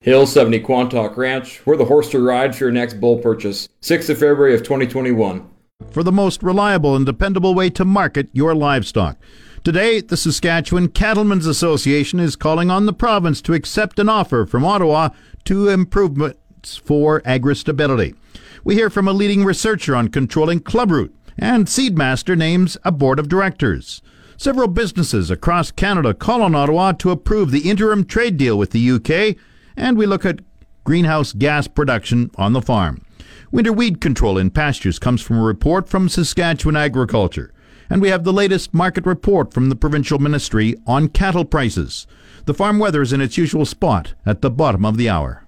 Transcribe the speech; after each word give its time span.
Hill 0.00 0.26
70 0.26 0.60
Quantock 0.60 1.16
Ranch, 1.16 1.58
where 1.66 1.76
the 1.76 1.86
horse 1.86 2.08
to 2.10 2.24
ride 2.24 2.54
for 2.54 2.64
your 2.64 2.70
next 2.70 3.00
bull 3.00 3.18
purchase. 3.18 3.68
6th 3.82 4.08
of 4.08 4.18
February 4.18 4.54
of 4.54 4.62
2021. 4.62 5.46
For 5.90 6.04
the 6.04 6.12
most 6.12 6.40
reliable 6.40 6.94
and 6.94 7.04
dependable 7.04 7.52
way 7.52 7.68
to 7.70 7.84
market 7.84 8.28
your 8.32 8.54
livestock. 8.54 9.18
Today, 9.64 10.00
the 10.00 10.16
Saskatchewan 10.16 10.88
Cattlemen's 10.90 11.46
Association 11.46 12.20
is 12.20 12.36
calling 12.36 12.70
on 12.70 12.86
the 12.86 12.92
province 12.92 13.42
to 13.42 13.54
accept 13.54 13.98
an 13.98 14.08
offer 14.08 14.46
from 14.46 14.64
Ottawa 14.64 15.08
to 15.46 15.68
improvements 15.68 16.76
for 16.76 17.20
agri-stability. 17.24 18.14
We 18.62 18.76
hear 18.76 18.90
from 18.90 19.08
a 19.08 19.12
leading 19.12 19.44
researcher 19.44 19.96
on 19.96 20.08
controlling 20.08 20.60
clubroot, 20.60 21.10
and 21.36 21.66
Seedmaster 21.66 22.38
names 22.38 22.76
a 22.84 22.92
board 22.92 23.18
of 23.18 23.28
directors. 23.28 24.00
Several 24.36 24.68
businesses 24.68 25.28
across 25.28 25.72
Canada 25.72 26.14
call 26.14 26.42
on 26.42 26.54
Ottawa 26.54 26.92
to 26.92 27.10
approve 27.10 27.50
the 27.50 27.68
interim 27.68 28.04
trade 28.04 28.36
deal 28.36 28.56
with 28.56 28.70
the 28.70 28.90
UK, 28.92 29.36
and 29.78 29.96
we 29.96 30.04
look 30.04 30.26
at 30.26 30.40
greenhouse 30.84 31.32
gas 31.32 31.66
production 31.68 32.30
on 32.36 32.52
the 32.52 32.60
farm. 32.60 33.02
Winter 33.50 33.72
weed 33.72 34.00
control 34.00 34.36
in 34.36 34.50
pastures 34.50 34.98
comes 34.98 35.22
from 35.22 35.38
a 35.38 35.42
report 35.42 35.88
from 35.88 36.08
Saskatchewan 36.08 36.76
Agriculture 36.76 37.52
and 37.90 38.02
we 38.02 38.08
have 38.08 38.24
the 38.24 38.32
latest 38.32 38.74
market 38.74 39.06
report 39.06 39.54
from 39.54 39.68
the 39.68 39.76
provincial 39.76 40.18
ministry 40.18 40.74
on 40.86 41.08
cattle 41.08 41.44
prices. 41.44 42.06
The 42.44 42.54
farm 42.54 42.78
weather 42.78 43.02
is 43.02 43.12
in 43.12 43.20
its 43.20 43.38
usual 43.38 43.64
spot 43.64 44.14
at 44.26 44.42
the 44.42 44.50
bottom 44.50 44.84
of 44.84 44.96
the 44.96 45.08
hour. 45.08 45.44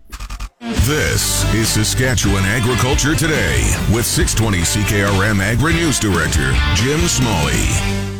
This 0.61 1.45
is 1.55 1.69
Saskatchewan 1.69 2.45
Agriculture 2.45 3.15
Today 3.15 3.61
with 3.93 4.07
620 4.07 4.59
CKRM 4.59 5.41
Agri 5.41 5.75
News 5.75 5.99
Director 5.99 6.53
Jim 6.75 7.01
Smalley. 7.01 8.20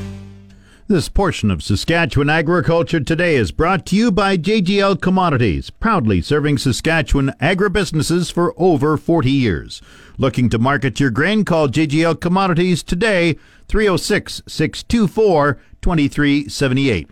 This 0.91 1.09
portion 1.09 1.53
of 1.53 1.63
Saskatchewan 1.63 2.29
Agriculture 2.29 2.99
Today 2.99 3.37
is 3.37 3.53
brought 3.53 3.87
to 3.87 3.95
you 3.95 4.11
by 4.11 4.37
JGL 4.37 5.01
Commodities, 5.01 5.71
proudly 5.71 6.21
serving 6.21 6.59
Saskatchewan 6.59 7.33
agribusinesses 7.41 8.33
for 8.33 8.53
over 8.57 8.97
40 8.97 9.31
years. 9.31 9.81
Looking 10.19 10.49
to 10.49 10.59
market 10.59 10.99
your 10.99 11.11
grain, 11.11 11.45
call 11.45 11.69
JGL 11.69 12.21
Commodities 12.21 12.83
today, 12.83 13.37
306 13.69 14.43
624 14.49 15.61
2378. 15.81 17.09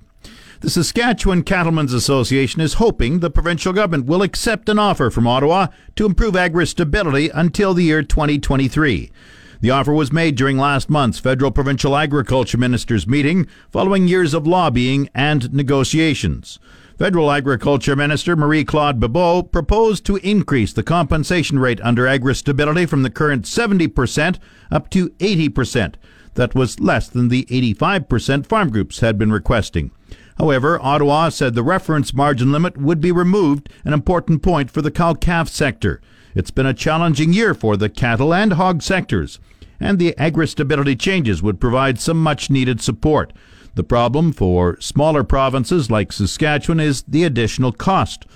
The 0.59 0.71
Saskatchewan 0.71 1.45
Cattlemen's 1.45 1.93
Association 1.93 2.61
is 2.61 2.75
hoping 2.75 3.21
the 3.21 3.31
provincial 3.31 3.73
government 3.73 4.07
will 4.07 4.23
accept 4.23 4.69
an 4.69 4.81
offer 4.81 5.09
from 5.09 5.29
Ottawa 5.29 5.69
to 5.95 6.05
improve 6.05 6.35
agri 6.35 6.67
stability 6.67 7.29
until 7.29 7.75
the 7.75 7.85
year 7.85 8.03
2023. 8.03 9.13
The 9.61 9.71
offer 9.71 9.93
was 9.93 10.13
made 10.13 10.37
during 10.37 10.57
last 10.57 10.89
month's 10.89 11.19
federal 11.19 11.51
provincial 11.51 11.97
agriculture 11.97 12.59
ministers 12.59 13.09
meeting 13.09 13.49
following 13.71 14.07
years 14.07 14.33
of 14.33 14.47
lobbying 14.47 15.09
and 15.17 15.53
negotiations. 15.53 16.61
Federal 16.97 17.31
Agriculture 17.31 17.97
Minister 17.97 18.37
Marie 18.37 18.65
Claude 18.65 19.01
Bibeau 19.01 19.43
proposed 19.43 20.07
to 20.07 20.17
increase 20.17 20.73
the 20.73 20.85
compensation 20.85 21.59
rate 21.59 21.81
under 21.81 22.07
agri 22.07 22.37
stability 22.37 22.87
from 22.87 23.03
the 23.03 23.11
current 23.11 23.47
70% 23.47 24.39
up 24.71 24.91
to 24.91 25.09
80%. 25.11 25.95
That 26.35 26.55
was 26.55 26.79
less 26.79 27.09
than 27.09 27.29
the 27.29 27.45
85% 27.47 28.47
farm 28.47 28.71
groups 28.71 29.01
had 29.01 29.19
been 29.19 29.33
requesting. 29.33 29.91
However, 30.39 30.81
Ottawa 30.81 31.31
said 31.31 31.55
the 31.55 31.65
reference 31.65 32.15
margin 32.15 32.53
limit 32.53 32.77
would 32.77 33.01
be 33.01 33.11
removed, 33.11 33.69
an 33.85 33.93
important 33.93 34.41
point 34.41 34.71
for 34.71 34.83
the 34.83 34.93
cow 34.93 35.15
calf 35.15 35.49
sector. 35.49 36.01
It's 36.35 36.51
been 36.51 36.67
a 36.67 36.75
challenging 36.75 37.33
year 37.33 37.55
for 37.55 37.77
the 37.77 37.89
cattle 37.89 38.35
and 38.35 38.53
hog 38.53 38.83
sectors, 38.83 39.39
and 39.81 39.99
the 39.99 40.17
agri-stability 40.19 40.97
changes 40.97 41.43
would 41.43 41.61
provide 41.61 41.99
some 41.99 42.23
much 42.23 42.51
needed 42.51 42.81
support. 42.81 43.33
The 43.75 43.85
problem 43.85 44.33
for 44.33 44.81
smaller 44.81 45.25
provinces 45.25 45.91
like 45.91 46.13
Saskatchewan 46.13 46.81
is 46.81 47.03
the 47.03 47.25
additional 47.25 47.73
cost. 47.73 48.27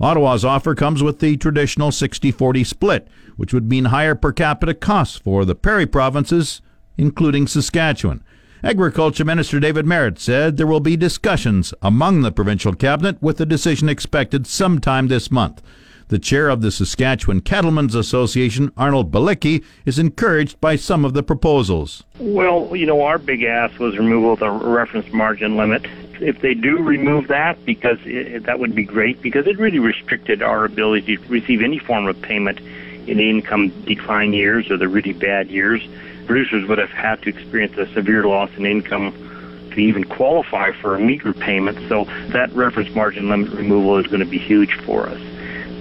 Ottawa's 0.00 0.44
offer 0.44 0.74
comes 0.74 1.02
with 1.02 1.20
the 1.20 1.36
traditional 1.36 1.92
60 1.92 2.30
40 2.32 2.64
split, 2.64 3.08
which 3.36 3.52
would 3.52 3.68
mean 3.68 3.86
higher 3.86 4.14
per 4.14 4.32
capita 4.32 4.74
costs 4.74 5.18
for 5.18 5.44
the 5.44 5.54
prairie 5.54 5.86
provinces, 5.86 6.62
including 6.96 7.46
Saskatchewan. 7.46 8.22
Agriculture 8.64 9.24
Minister 9.24 9.58
David 9.58 9.86
Marit 9.86 10.20
said 10.20 10.56
there 10.56 10.68
will 10.68 10.80
be 10.80 10.96
discussions 10.96 11.74
among 11.82 12.22
the 12.22 12.30
provincial 12.30 12.74
cabinet 12.74 13.20
with 13.20 13.40
a 13.40 13.46
decision 13.46 13.88
expected 13.88 14.46
sometime 14.46 15.08
this 15.08 15.32
month. 15.32 15.60
The 16.12 16.18
chair 16.18 16.50
of 16.50 16.60
the 16.60 16.70
Saskatchewan 16.70 17.40
Cattlemen's 17.40 17.94
Association, 17.94 18.70
Arnold 18.76 19.10
Balicki, 19.10 19.64
is 19.86 19.98
encouraged 19.98 20.60
by 20.60 20.76
some 20.76 21.06
of 21.06 21.14
the 21.14 21.22
proposals. 21.22 22.04
Well, 22.18 22.76
you 22.76 22.84
know, 22.84 23.00
our 23.00 23.16
big 23.16 23.44
ask 23.44 23.78
was 23.78 23.96
removal 23.96 24.34
of 24.34 24.40
the 24.40 24.50
reference 24.50 25.10
margin 25.10 25.56
limit. 25.56 25.86
If 26.20 26.42
they 26.42 26.52
do 26.52 26.76
remove 26.76 27.28
that, 27.28 27.64
because 27.64 27.96
it, 28.04 28.42
that 28.42 28.58
would 28.58 28.74
be 28.74 28.84
great, 28.84 29.22
because 29.22 29.46
it 29.46 29.58
really 29.58 29.78
restricted 29.78 30.42
our 30.42 30.66
ability 30.66 31.16
to 31.16 31.22
receive 31.28 31.62
any 31.62 31.78
form 31.78 32.06
of 32.06 32.20
payment 32.20 32.60
in 33.08 33.16
the 33.16 33.30
income 33.30 33.70
decline 33.86 34.34
years 34.34 34.70
or 34.70 34.76
the 34.76 34.88
really 34.88 35.14
bad 35.14 35.48
years. 35.48 35.80
Producers 36.26 36.68
would 36.68 36.76
have 36.76 36.90
had 36.90 37.22
to 37.22 37.30
experience 37.30 37.78
a 37.78 37.90
severe 37.94 38.26
loss 38.26 38.50
in 38.58 38.66
income 38.66 39.14
to 39.70 39.80
even 39.80 40.04
qualify 40.04 40.72
for 40.72 40.94
a 40.94 41.00
meager 41.00 41.32
payment. 41.32 41.78
So 41.88 42.04
that 42.34 42.52
reference 42.52 42.94
margin 42.94 43.30
limit 43.30 43.50
removal 43.52 43.96
is 43.96 44.06
going 44.08 44.20
to 44.20 44.26
be 44.26 44.36
huge 44.36 44.74
for 44.80 45.08
us. 45.08 45.18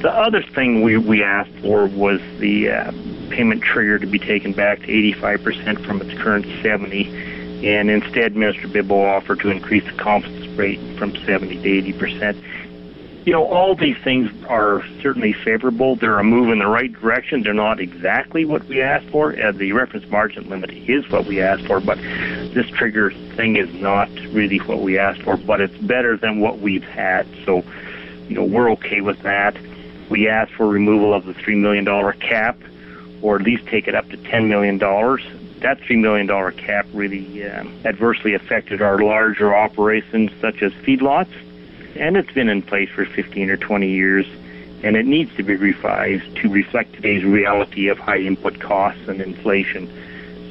The 0.02 0.12
other 0.12 0.42
thing 0.42 0.82
we, 0.82 0.98
we 0.98 1.24
asked 1.24 1.52
for 1.62 1.86
was 1.86 2.20
the 2.40 2.72
uh, 2.72 2.92
payment 3.30 3.62
trigger 3.62 4.00
to 4.00 4.08
be 4.08 4.18
taken 4.18 4.52
back 4.52 4.80
to 4.80 4.88
85% 4.88 5.86
from 5.86 6.02
its 6.02 6.20
current 6.20 6.48
70, 6.64 7.68
and 7.68 7.92
instead 7.92 8.36
Minister 8.36 8.68
Bibeau 8.68 9.16
offered 9.16 9.42
to 9.42 9.52
increase 9.52 9.84
the 9.86 9.96
confidence 10.02 10.48
rate 10.58 10.80
from 10.98 11.16
70 11.18 11.62
to 11.62 11.94
80%. 11.94 12.44
You 13.28 13.34
know, 13.34 13.46
all 13.46 13.76
these 13.76 13.98
things 14.04 14.32
are 14.48 14.84
certainly 15.04 15.34
favorable. 15.34 15.96
They're 15.96 16.18
a 16.18 16.24
move 16.24 16.50
in 16.50 16.58
the 16.58 16.66
right 16.66 16.92
direction. 16.92 17.44
They're 17.44 17.54
not 17.54 17.80
exactly 17.80 18.44
what 18.44 18.66
we 18.66 18.82
asked 18.82 19.08
for. 19.10 19.40
Uh, 19.40 19.52
the 19.52 19.72
reference 19.74 20.10
margin 20.10 20.50
limit 20.50 20.72
is 20.72 21.08
what 21.12 21.28
we 21.28 21.40
asked 21.44 21.68
for, 21.68 21.80
but 21.80 22.00
this 22.00 22.68
trigger 22.72 23.12
thing 23.36 23.56
is 23.56 23.72
not 23.76 24.10
really 24.32 24.58
what 24.58 24.82
we 24.82 24.98
asked 24.98 25.22
for, 25.22 25.38
but 25.38 25.62
it's 25.62 25.78
better 25.78 26.18
than 26.18 26.40
what 26.40 26.58
we've 26.58 26.84
had. 26.84 27.28
So, 27.46 27.64
you 28.28 28.34
know, 28.34 28.44
we're 28.44 28.72
okay 28.72 29.02
with 29.02 29.20
that. 29.22 29.56
We 30.12 30.28
asked 30.28 30.52
for 30.52 30.68
removal 30.68 31.14
of 31.14 31.24
the 31.24 31.34
$3 31.34 31.58
million 31.58 31.86
cap, 32.20 32.60
or 33.22 33.38
at 33.38 33.44
least 33.44 33.66
take 33.68 33.88
it 33.88 33.96
up 33.96 34.10
to 34.10 34.18
$10 34.18 34.50
million. 34.50 34.78
That 34.78 35.80
$3 35.80 35.98
million 36.02 36.28
cap 36.58 36.86
really 36.94 37.46
uh, 37.46 37.64
adversely 37.86 38.34
affected 38.34 38.82
our 38.82 39.00
larger 39.00 39.56
operations, 39.56 40.32
such 40.42 40.62
as 40.64 40.74
feedlots, 40.74 41.32
and 41.96 42.18
it's 42.18 42.32
been 42.34 42.50
in 42.50 42.62
place 42.62 42.90
for 42.90 43.06
15 43.06 43.52
or 43.52 43.56
20 43.56 43.90
years, 43.90 44.28
and 44.84 44.98
it 44.98 45.06
needs 45.06 45.34
to 45.38 45.44
be 45.44 45.56
revised 45.56 46.36
to 46.38 46.50
reflect 46.50 46.92
today's 46.92 47.24
reality 47.24 47.88
of 47.88 47.98
high 47.98 48.20
input 48.20 48.60
costs 48.60 49.08
and 49.08 49.22
inflation. 49.22 49.90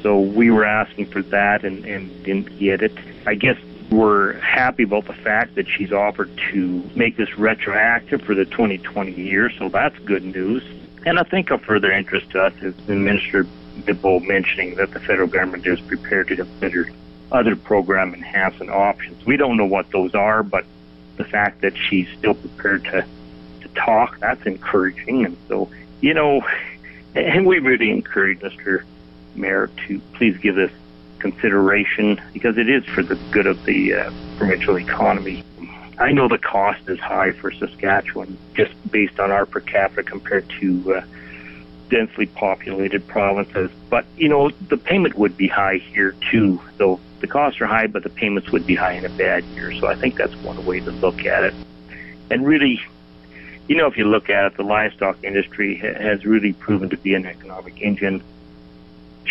So 0.02 0.18
we 0.20 0.50
were 0.50 0.64
asking 0.64 1.06
for 1.06 1.20
that 1.20 1.66
and, 1.66 1.84
and 1.84 2.24
didn't 2.24 2.58
get 2.58 2.80
it. 2.80 2.96
I 3.26 3.34
guess 3.34 3.58
we're 3.90 4.34
happy 4.34 4.84
about 4.84 5.06
the 5.06 5.12
fact 5.12 5.56
that 5.56 5.68
she's 5.68 5.92
offered 5.92 6.30
to 6.52 6.90
make 6.94 7.16
this 7.16 7.36
retroactive 7.36 8.22
for 8.22 8.34
the 8.34 8.44
2020 8.44 9.12
year, 9.12 9.50
so 9.50 9.68
that's 9.68 9.98
good 10.00 10.24
news. 10.24 10.62
And 11.04 11.18
I 11.18 11.24
think 11.24 11.50
of 11.50 11.62
further 11.62 11.90
interest 11.90 12.30
to 12.30 12.42
us 12.42 12.54
is 12.62 12.74
the 12.86 12.94
Minister 12.94 13.46
Bibeau 13.80 14.20
mentioning 14.26 14.76
that 14.76 14.92
the 14.92 15.00
federal 15.00 15.28
government 15.28 15.66
is 15.66 15.80
prepared 15.80 16.28
to 16.28 16.36
consider 16.36 16.90
other 17.32 17.56
program 17.56 18.14
enhancement 18.14 18.70
options. 18.70 19.24
We 19.24 19.36
don't 19.36 19.56
know 19.56 19.66
what 19.66 19.90
those 19.90 20.14
are, 20.14 20.42
but 20.42 20.64
the 21.16 21.24
fact 21.24 21.62
that 21.62 21.76
she's 21.76 22.08
still 22.18 22.34
prepared 22.34 22.84
to, 22.84 23.04
to 23.62 23.68
talk, 23.74 24.18
that's 24.20 24.44
encouraging. 24.46 25.24
And 25.24 25.36
so, 25.48 25.70
you 26.00 26.14
know, 26.14 26.42
and 27.14 27.46
we 27.46 27.58
really 27.58 27.90
encourage 27.90 28.40
Mr. 28.40 28.84
Marit 29.34 29.76
to 29.88 30.00
please 30.14 30.36
give 30.38 30.54
this 30.54 30.72
consideration 31.20 32.20
because 32.32 32.58
it 32.58 32.68
is 32.68 32.84
for 32.84 33.02
the 33.02 33.16
good 33.30 33.46
of 33.46 33.64
the 33.64 33.94
uh, 33.94 34.12
provincial 34.36 34.78
economy. 34.78 35.44
I 35.98 36.12
know 36.12 36.28
the 36.28 36.38
cost 36.38 36.88
is 36.88 36.98
high 36.98 37.32
for 37.32 37.52
Saskatchewan 37.52 38.38
just 38.54 38.72
based 38.90 39.20
on 39.20 39.30
our 39.30 39.44
per 39.44 39.60
capita 39.60 40.02
compared 40.02 40.48
to 40.60 40.94
uh, 40.94 41.04
densely 41.90 42.26
populated 42.26 43.06
provinces. 43.06 43.70
But, 43.90 44.06
you 44.16 44.28
know, 44.28 44.48
the 44.48 44.78
payment 44.78 45.16
would 45.16 45.36
be 45.36 45.46
high 45.46 45.76
here 45.76 46.14
too. 46.30 46.60
So 46.78 47.00
the 47.20 47.26
costs 47.26 47.60
are 47.60 47.66
high, 47.66 47.86
but 47.86 48.02
the 48.02 48.08
payments 48.08 48.50
would 48.50 48.66
be 48.66 48.74
high 48.74 48.92
in 48.92 49.04
a 49.04 49.10
bad 49.10 49.44
year. 49.44 49.74
So 49.74 49.88
I 49.88 49.94
think 49.94 50.16
that's 50.16 50.34
one 50.36 50.64
way 50.64 50.80
to 50.80 50.90
look 50.90 51.26
at 51.26 51.44
it. 51.44 51.54
And 52.30 52.46
really, 52.46 52.80
you 53.68 53.76
know, 53.76 53.86
if 53.86 53.98
you 53.98 54.06
look 54.06 54.30
at 54.30 54.46
it, 54.46 54.56
the 54.56 54.62
livestock 54.62 55.22
industry 55.22 55.76
has 55.76 56.24
really 56.24 56.54
proven 56.54 56.88
to 56.90 56.96
be 56.96 57.14
an 57.14 57.26
economic 57.26 57.82
engine 57.82 58.22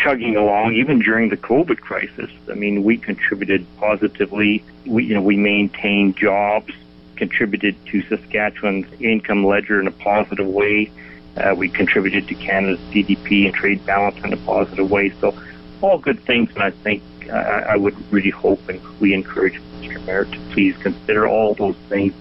chugging 0.04 0.36
along 0.36 0.74
even 0.74 1.00
during 1.00 1.30
the 1.30 1.38
COVID 1.38 1.80
crisis. 1.82 2.30
I 2.50 2.54
mean, 2.54 2.84
we 2.84 2.98
contributed 2.98 3.66
positively. 3.78 4.64
We, 4.86 5.06
you 5.06 5.14
know, 5.14 5.22
we 5.22 5.38
maintained 5.38 6.18
jobs, 6.18 6.74
contributed 7.16 7.76
to 7.88 8.02
Saskatchewan's 8.04 8.88
income 9.02 9.44
ledger 9.46 9.80
in 9.80 9.88
a 9.88 9.92
positive 9.92 10.48
way. 10.48 10.92
Uh, 11.38 11.54
we 11.56 11.70
contributed 11.70 12.28
to 12.28 12.36
Canada's 12.36 12.80
GDP 12.92 13.46
and 13.46 13.54
trade 13.54 13.86
balance 13.86 14.18
in 14.24 14.34
a 14.34 14.38
positive 14.38 14.90
way. 14.90 15.12
So, 15.22 15.38
all 15.82 15.98
good 15.98 16.20
things, 16.22 16.50
and 16.56 16.64
I 16.64 16.72
think 16.72 17.02
uh, 17.30 17.34
I 17.34 17.78
would 17.78 17.96
really 18.12 18.32
hope 18.32 18.68
and 18.68 18.82
we 19.00 19.14
encourage 19.14 19.62
Mr. 19.80 20.04
Marit 20.06 20.32
to 20.32 20.40
please 20.52 20.76
consider 20.78 21.28
all 21.28 21.54
those 21.54 21.76
things 21.88 22.14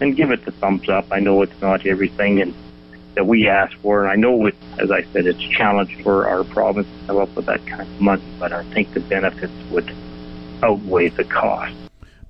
and 0.00 0.14
give 0.14 0.30
it 0.30 0.44
the 0.44 0.52
thumbs 0.52 0.88
up. 0.88 1.06
I 1.10 1.18
know 1.18 1.42
it's 1.42 1.60
not 1.60 1.86
everything, 1.86 2.40
and 2.40 2.54
that 3.18 3.24
we 3.24 3.48
ask 3.48 3.76
for. 3.78 4.04
And 4.04 4.12
I 4.12 4.14
know, 4.14 4.46
it, 4.46 4.54
as 4.78 4.92
I 4.92 5.02
said, 5.12 5.26
it's 5.26 5.42
challenging 5.42 6.04
for 6.04 6.28
our 6.28 6.44
province 6.44 6.86
to 6.86 7.06
come 7.08 7.16
up 7.16 7.34
with 7.34 7.46
that 7.46 7.66
kind 7.66 7.82
of 7.82 8.00
money, 8.00 8.22
but 8.38 8.52
I 8.52 8.62
think 8.72 8.94
the 8.94 9.00
benefits 9.00 9.52
would 9.72 9.92
outweigh 10.62 11.08
the 11.08 11.24
cost. 11.24 11.74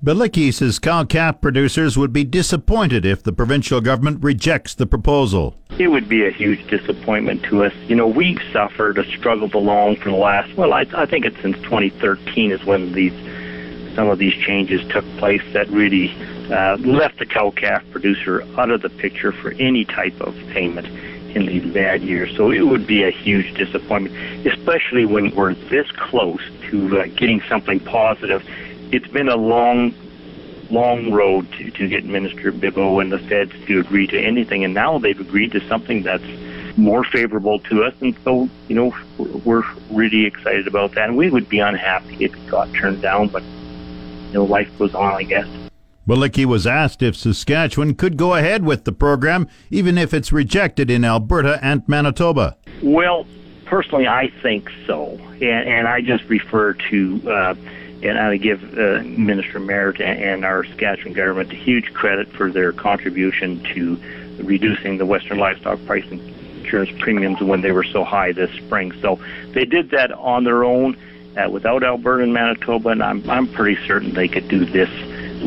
Balicki 0.03 0.51
says 0.51 0.79
cow-calf 0.79 1.41
producers 1.41 1.95
would 1.95 2.11
be 2.11 2.23
disappointed 2.23 3.05
if 3.05 3.21
the 3.21 3.31
provincial 3.31 3.81
government 3.81 4.23
rejects 4.23 4.73
the 4.73 4.87
proposal. 4.87 5.55
It 5.77 5.89
would 5.89 6.09
be 6.09 6.25
a 6.25 6.31
huge 6.31 6.65
disappointment 6.71 7.43
to 7.43 7.65
us. 7.65 7.73
You 7.87 7.95
know, 7.95 8.07
we've 8.07 8.41
suffered 8.51 8.97
a 8.97 9.05
struggled 9.17 9.53
along 9.53 9.97
for 9.97 10.09
the 10.09 10.15
last, 10.15 10.55
well, 10.57 10.73
I, 10.73 10.87
I 10.95 11.05
think 11.05 11.25
it's 11.25 11.39
since 11.43 11.57
2013 11.57 12.51
is 12.51 12.63
when 12.65 12.93
these 12.93 13.13
some 13.99 14.07
of 14.07 14.17
these 14.17 14.33
changes 14.45 14.79
took 14.93 15.03
place 15.17 15.41
that 15.51 15.67
really 15.67 16.09
uh, 16.49 16.77
left 16.77 17.19
the 17.19 17.25
cow 17.25 17.51
calf 17.51 17.83
producer 17.91 18.43
out 18.57 18.71
of 18.71 18.81
the 18.81 18.89
picture 18.89 19.33
for 19.33 19.51
any 19.59 19.83
type 19.83 20.17
of 20.21 20.33
payment 20.51 20.87
in 21.35 21.45
these 21.45 21.65
bad 21.73 22.01
years. 22.01 22.33
So 22.37 22.49
it 22.49 22.61
would 22.61 22.87
be 22.87 23.03
a 23.03 23.11
huge 23.11 23.53
disappointment, 23.55 24.15
especially 24.47 25.05
when 25.05 25.35
we're 25.35 25.53
this 25.53 25.91
close 25.91 26.39
to 26.69 27.01
uh, 27.01 27.07
getting 27.07 27.41
something 27.49 27.81
positive. 27.81 28.41
It's 28.93 29.09
been 29.09 29.27
a 29.27 29.35
long, 29.35 29.93
long 30.69 31.11
road 31.11 31.51
to, 31.57 31.69
to 31.69 31.87
get 31.89 32.05
Minister 32.05 32.53
Bibeau 32.53 33.01
and 33.01 33.11
the 33.11 33.19
feds 33.19 33.51
to 33.67 33.81
agree 33.81 34.07
to 34.07 34.17
anything, 34.17 34.63
and 34.63 34.73
now 34.73 34.97
they've 34.97 35.19
agreed 35.19 35.51
to 35.51 35.67
something 35.67 36.03
that's 36.03 36.23
more 36.77 37.03
favorable 37.03 37.59
to 37.59 37.83
us. 37.83 37.93
And 37.99 38.15
so, 38.23 38.47
you 38.69 38.75
know, 38.75 38.95
we're 39.43 39.65
really 39.91 40.25
excited 40.25 40.67
about 40.67 40.93
that. 40.95 41.09
And 41.09 41.17
we 41.17 41.29
would 41.29 41.49
be 41.49 41.59
unhappy 41.59 42.23
if 42.23 42.33
it 42.33 42.47
got 42.47 42.73
turned 42.73 43.01
down, 43.01 43.27
but, 43.27 43.43
you 44.29 44.35
know, 44.35 44.45
life 44.45 44.69
goes 44.77 44.95
on, 44.95 45.13
I 45.13 45.23
guess. 45.23 45.47
Balicki 46.07 46.45
was 46.45 46.65
asked 46.65 47.03
if 47.03 47.15
Saskatchewan 47.15 47.93
could 47.93 48.17
go 48.17 48.33
ahead 48.33 48.63
with 48.63 48.85
the 48.85 48.91
program, 48.91 49.47
even 49.69 49.97
if 49.97 50.13
it's 50.13 50.31
rejected 50.31 50.89
in 50.89 51.05
Alberta 51.05 51.59
and 51.61 51.87
Manitoba. 51.87 52.57
Well, 52.81 53.27
personally, 53.65 54.07
I 54.07 54.31
think 54.41 54.71
so. 54.87 55.19
And, 55.33 55.43
and 55.43 55.87
I 55.87 56.01
just 56.01 56.23
refer 56.23 56.73
to, 56.73 57.21
uh, 57.29 57.55
and 58.01 58.17
I 58.17 58.37
give 58.37 58.63
uh, 58.77 59.03
Minister 59.03 59.59
Marit 59.59 60.01
and 60.01 60.43
our 60.43 60.63
Saskatchewan 60.63 61.13
government 61.13 61.51
a 61.51 61.55
huge 61.55 61.93
credit 61.93 62.27
for 62.29 62.49
their 62.49 62.71
contribution 62.71 63.61
to 63.75 63.99
reducing 64.43 64.97
the 64.97 65.05
Western 65.05 65.37
livestock 65.37 65.83
price 65.85 66.05
insurance 66.09 66.89
premiums 66.99 67.39
when 67.41 67.61
they 67.61 67.71
were 67.71 67.83
so 67.83 68.03
high 68.03 68.31
this 68.31 68.51
spring. 68.51 68.91
So 69.01 69.19
they 69.51 69.65
did 69.65 69.91
that 69.91 70.11
on 70.13 70.43
their 70.43 70.63
own 70.63 70.97
uh, 71.37 71.49
without 71.49 71.83
Alberta 71.83 72.23
and 72.23 72.33
Manitoba, 72.33 72.89
and 72.89 73.03
I'm, 73.03 73.27
I'm 73.29 73.47
pretty 73.47 73.77
certain 73.85 74.13
they 74.13 74.27
could 74.27 74.47
do 74.47 74.65
this 74.65 74.89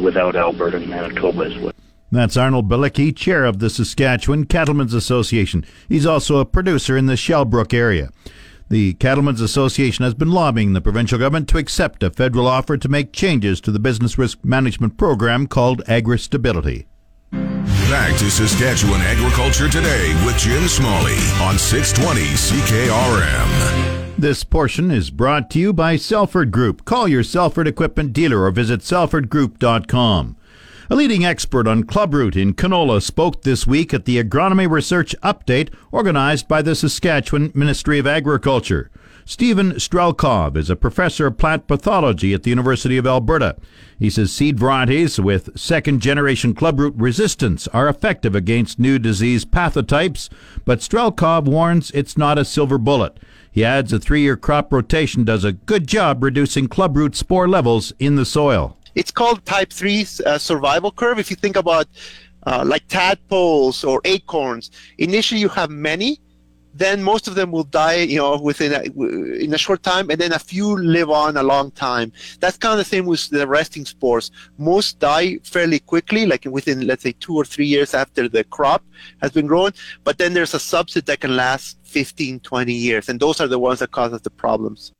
without 0.02 0.36
Alberta 0.36 0.78
and 0.78 0.88
Manitoba 0.88 1.44
as 1.44 1.58
well. 1.58 1.72
That's 2.10 2.36
Arnold 2.36 2.68
Balicki, 2.68 3.16
chair 3.16 3.44
of 3.44 3.58
the 3.58 3.70
Saskatchewan 3.70 4.44
Cattlemen's 4.44 4.92
Association. 4.92 5.64
He's 5.88 6.04
also 6.04 6.38
a 6.38 6.44
producer 6.44 6.96
in 6.96 7.06
the 7.06 7.14
Shellbrook 7.14 7.72
area. 7.72 8.10
The 8.68 8.94
Cattlemen's 8.94 9.40
Association 9.40 10.04
has 10.04 10.14
been 10.14 10.30
lobbying 10.30 10.72
the 10.72 10.80
provincial 10.80 11.18
government 11.18 11.48
to 11.50 11.58
accept 11.58 12.02
a 12.02 12.10
federal 12.10 12.46
offer 12.46 12.76
to 12.76 12.88
make 12.88 13.12
changes 13.12 13.60
to 13.62 13.70
the 13.70 13.78
business 13.78 14.18
risk 14.18 14.44
management 14.44 14.98
program 14.98 15.46
called 15.46 15.82
Agri 15.88 16.18
Stability. 16.18 16.86
Back 17.32 18.16
to 18.18 18.30
Saskatchewan 18.30 19.00
Agriculture 19.02 19.68
Today 19.68 20.14
with 20.24 20.38
Jim 20.38 20.66
Smalley 20.68 21.16
on 21.42 21.58
620 21.58 22.22
CKRM. 22.22 24.01
This 24.18 24.44
portion 24.44 24.90
is 24.90 25.10
brought 25.10 25.50
to 25.50 25.58
you 25.58 25.72
by 25.72 25.96
Selford 25.96 26.50
Group. 26.50 26.84
Call 26.84 27.08
your 27.08 27.22
Selford 27.22 27.66
equipment 27.66 28.12
dealer 28.12 28.44
or 28.44 28.50
visit 28.50 28.80
selfordgroup.com. 28.80 30.36
A 30.90 30.94
leading 30.94 31.24
expert 31.24 31.66
on 31.66 31.84
clubroot 31.84 32.36
in 32.36 32.54
canola 32.54 33.02
spoke 33.02 33.42
this 33.42 33.66
week 33.66 33.92
at 33.94 34.04
the 34.04 34.22
Agronomy 34.22 34.70
Research 34.70 35.16
Update 35.22 35.74
organized 35.90 36.46
by 36.46 36.62
the 36.62 36.74
Saskatchewan 36.74 37.50
Ministry 37.54 37.98
of 37.98 38.06
Agriculture. 38.06 38.90
Stephen 39.24 39.72
Strelkov 39.72 40.56
is 40.56 40.68
a 40.68 40.76
professor 40.76 41.28
of 41.28 41.38
plant 41.38 41.66
pathology 41.66 42.34
at 42.34 42.42
the 42.42 42.50
University 42.50 42.98
of 42.98 43.06
Alberta. 43.06 43.56
He 43.98 44.10
says 44.10 44.32
seed 44.32 44.58
varieties 44.58 45.18
with 45.18 45.58
second 45.58 46.00
generation 46.00 46.54
clubroot 46.54 46.94
resistance 46.96 47.68
are 47.68 47.88
effective 47.88 48.34
against 48.34 48.78
new 48.78 48.98
disease 48.98 49.44
pathotypes, 49.44 50.28
but 50.64 50.80
Strelkov 50.80 51.44
warns 51.44 51.90
it's 51.92 52.18
not 52.18 52.38
a 52.38 52.44
silver 52.44 52.78
bullet. 52.78 53.18
He 53.52 53.66
adds 53.66 53.92
a 53.92 53.98
three 53.98 54.22
year 54.22 54.36
crop 54.36 54.72
rotation 54.72 55.24
does 55.24 55.44
a 55.44 55.52
good 55.52 55.86
job 55.86 56.24
reducing 56.24 56.68
clubroot 56.68 57.14
spore 57.14 57.46
levels 57.46 57.92
in 57.98 58.16
the 58.16 58.24
soil. 58.24 58.78
It's 58.94 59.10
called 59.10 59.44
type 59.44 59.72
3 59.72 60.06
uh, 60.24 60.38
survival 60.38 60.90
curve. 60.90 61.18
If 61.18 61.30
you 61.30 61.36
think 61.36 61.56
about 61.56 61.86
uh, 62.46 62.64
like 62.66 62.88
tadpoles 62.88 63.84
or 63.84 64.00
acorns, 64.06 64.70
initially 64.98 65.40
you 65.40 65.50
have 65.50 65.70
many, 65.70 66.18
then 66.74 67.02
most 67.02 67.28
of 67.28 67.34
them 67.34 67.50
will 67.52 67.64
die, 67.64 67.96
you 67.96 68.16
know, 68.16 68.38
within 68.38 68.72
in 69.38 69.52
a 69.52 69.58
short 69.58 69.82
time, 69.82 70.10
and 70.10 70.18
then 70.18 70.32
a 70.32 70.38
few 70.38 70.76
live 70.78 71.10
on 71.10 71.36
a 71.36 71.42
long 71.42 71.70
time. 71.72 72.12
That's 72.40 72.56
kind 72.56 72.72
of 72.72 72.78
the 72.78 72.84
same 72.84 73.04
with 73.04 73.28
the 73.28 73.46
resting 73.46 73.84
spores. 73.84 74.30
Most 74.56 74.98
die 74.98 75.38
fairly 75.44 75.80
quickly, 75.80 76.24
like 76.24 76.46
within, 76.46 76.86
let's 76.86 77.02
say, 77.02 77.12
two 77.12 77.36
or 77.36 77.44
three 77.44 77.66
years 77.66 77.92
after 77.92 78.28
the 78.28 78.44
crop 78.44 78.82
has 79.20 79.32
been 79.32 79.46
grown. 79.46 79.72
But 80.04 80.16
then 80.18 80.32
there's 80.32 80.54
a 80.54 80.58
subset 80.58 81.04
that 81.06 81.20
can 81.20 81.36
last 81.36 81.76
15, 81.92 82.40
20 82.40 82.72
years, 82.72 83.08
and 83.08 83.20
those 83.20 83.40
are 83.40 83.48
the 83.48 83.58
ones 83.58 83.80
that 83.80 83.90
cause 83.90 84.12
us 84.12 84.22
the 84.22 84.30
problems. 84.30 84.92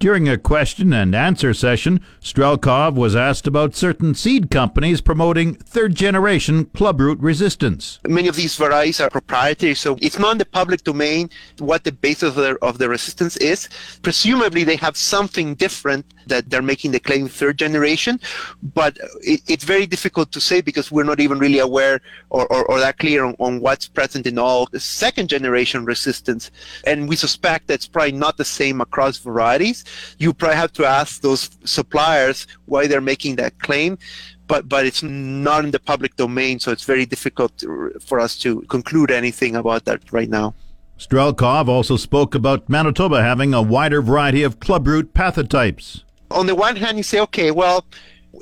During 0.00 0.28
a 0.28 0.36
question 0.36 0.92
and 0.92 1.14
answer 1.14 1.54
session, 1.54 2.00
Strelkov 2.20 2.94
was 2.94 3.16
asked 3.16 3.46
about 3.46 3.74
certain 3.74 4.14
seed 4.14 4.50
companies 4.50 5.00
promoting 5.00 5.54
third 5.54 5.94
generation 5.94 6.66
clubroot 6.66 7.16
resistance. 7.20 8.00
Many 8.06 8.28
of 8.28 8.36
these 8.36 8.56
varieties 8.56 9.00
are 9.00 9.08
proprietary, 9.08 9.74
so 9.74 9.96
it's 10.02 10.18
not 10.18 10.32
in 10.32 10.38
the 10.38 10.44
public 10.44 10.82
domain 10.84 11.30
what 11.58 11.84
the 11.84 11.92
basis 11.92 12.30
of 12.30 12.34
the, 12.34 12.58
of 12.60 12.78
the 12.78 12.88
resistance 12.88 13.36
is. 13.38 13.68
Presumably, 14.02 14.64
they 14.64 14.76
have 14.76 14.96
something 14.96 15.54
different 15.54 16.04
that 16.28 16.50
they're 16.50 16.62
making 16.62 16.92
the 16.92 17.00
claim 17.00 17.28
third 17.28 17.58
generation, 17.58 18.20
but 18.62 18.98
it, 19.20 19.40
it's 19.46 19.64
very 19.64 19.86
difficult 19.86 20.32
to 20.32 20.40
say 20.40 20.60
because 20.60 20.90
we're 20.90 21.04
not 21.04 21.20
even 21.20 21.38
really 21.38 21.58
aware 21.58 22.00
or, 22.30 22.46
or, 22.52 22.64
or 22.66 22.78
that 22.80 22.98
clear 22.98 23.24
on, 23.24 23.34
on, 23.38 23.60
what's 23.60 23.88
present 23.88 24.26
in 24.26 24.38
all 24.38 24.68
second 24.78 25.28
generation 25.28 25.84
resistance. 25.84 26.50
And 26.86 27.08
we 27.08 27.16
suspect 27.16 27.68
that's 27.68 27.86
probably 27.86 28.12
not 28.12 28.36
the 28.36 28.44
same 28.44 28.80
across 28.80 29.18
varieties. 29.18 29.84
You 30.18 30.32
probably 30.32 30.56
have 30.56 30.72
to 30.74 30.84
ask 30.84 31.22
those 31.22 31.50
suppliers 31.64 32.46
why 32.66 32.86
they're 32.86 33.00
making 33.00 33.36
that 33.36 33.58
claim. 33.58 33.98
But, 34.46 34.68
but 34.68 34.84
it's 34.84 35.02
not 35.02 35.64
in 35.64 35.70
the 35.70 35.80
public 35.80 36.16
domain, 36.16 36.60
so 36.60 36.70
it's 36.70 36.84
very 36.84 37.06
difficult 37.06 37.64
for 38.02 38.20
us 38.20 38.36
to 38.40 38.60
conclude 38.62 39.10
anything 39.10 39.56
about 39.56 39.86
that 39.86 40.12
right 40.12 40.28
now. 40.28 40.54
Strelkov 40.98 41.66
also 41.68 41.96
spoke 41.96 42.34
about 42.34 42.68
Manitoba 42.68 43.22
having 43.22 43.52
a 43.52 43.60
wider 43.60 44.00
variety 44.00 44.42
of 44.42 44.60
clubroot 44.60 45.12
pathotypes 45.12 46.03
on 46.30 46.46
the 46.46 46.54
one 46.54 46.76
hand, 46.76 46.96
you 46.96 47.02
say, 47.02 47.20
okay, 47.20 47.50
well, 47.50 47.84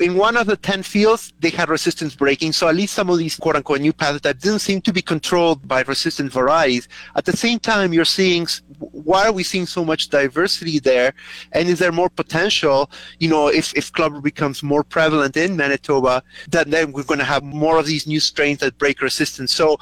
in 0.00 0.16
one 0.16 0.36
of 0.36 0.46
the 0.46 0.56
10 0.56 0.82
fields, 0.82 1.32
they 1.40 1.50
had 1.50 1.68
resistance 1.68 2.14
breaking. 2.14 2.52
So 2.52 2.68
at 2.68 2.74
least 2.74 2.94
some 2.94 3.10
of 3.10 3.18
these 3.18 3.36
quote 3.36 3.56
unquote 3.56 3.80
new 3.80 3.92
pathotypes 3.92 4.40
didn't 4.40 4.60
seem 4.60 4.80
to 4.82 4.92
be 4.92 5.02
controlled 5.02 5.66
by 5.66 5.82
resistant 5.82 6.32
varieties. 6.32 6.88
At 7.16 7.24
the 7.24 7.36
same 7.36 7.58
time, 7.58 7.92
you're 7.92 8.04
seeing, 8.04 8.46
why 8.78 9.26
are 9.26 9.32
we 9.32 9.42
seeing 9.42 9.66
so 9.66 9.84
much 9.84 10.08
diversity 10.08 10.78
there? 10.78 11.14
And 11.52 11.68
is 11.68 11.78
there 11.78 11.92
more 11.92 12.08
potential, 12.08 12.90
you 13.18 13.28
know, 13.28 13.48
if, 13.48 13.74
if 13.76 13.92
clubroot 13.92 14.22
becomes 14.22 14.62
more 14.62 14.82
prevalent 14.82 15.36
in 15.36 15.56
Manitoba, 15.56 16.22
then, 16.48 16.70
then 16.70 16.92
we're 16.92 17.04
going 17.04 17.20
to 17.20 17.24
have 17.24 17.42
more 17.42 17.78
of 17.78 17.86
these 17.86 18.06
new 18.06 18.20
strains 18.20 18.58
that 18.58 18.78
break 18.78 19.02
resistance. 19.02 19.52
So 19.52 19.78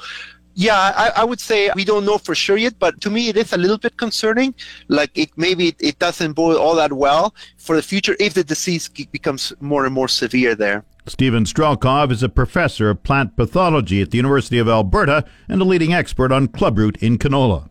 yeah, 0.53 0.93
I, 0.95 1.21
I, 1.21 1.23
would 1.23 1.39
say 1.39 1.69
we 1.75 1.85
don't 1.85 2.05
know 2.05 2.17
for 2.17 2.35
sure 2.35 2.57
yet, 2.57 2.77
but 2.79 2.99
to 3.01 3.09
me 3.09 3.29
it 3.29 3.37
is 3.37 3.53
a 3.53 3.57
little 3.57 3.77
bit 3.77 3.97
concerning. 3.97 4.53
Like 4.87 5.11
it 5.17 5.29
maybe 5.37 5.69
it, 5.69 5.75
it 5.79 5.99
doesn't 5.99 6.33
bode 6.33 6.57
all 6.57 6.75
that 6.75 6.93
well 6.93 7.33
for 7.57 7.75
the 7.75 7.81
future 7.81 8.15
if 8.19 8.33
the 8.33 8.43
disease 8.43 8.87
becomes 8.89 9.53
more 9.59 9.85
and 9.85 9.93
more 9.93 10.07
severe 10.07 10.55
there. 10.55 10.83
Stephen 11.07 11.45
Strelkov 11.45 12.11
is 12.11 12.21
a 12.21 12.29
professor 12.29 12.89
of 12.89 13.01
plant 13.03 13.35
pathology 13.35 14.01
at 14.01 14.11
the 14.11 14.17
University 14.17 14.59
of 14.59 14.69
Alberta 14.69 15.25
and 15.49 15.61
a 15.61 15.65
leading 15.65 15.93
expert 15.93 16.31
on 16.31 16.47
clubroot 16.47 16.97
in 17.01 17.17
canola. 17.17 17.69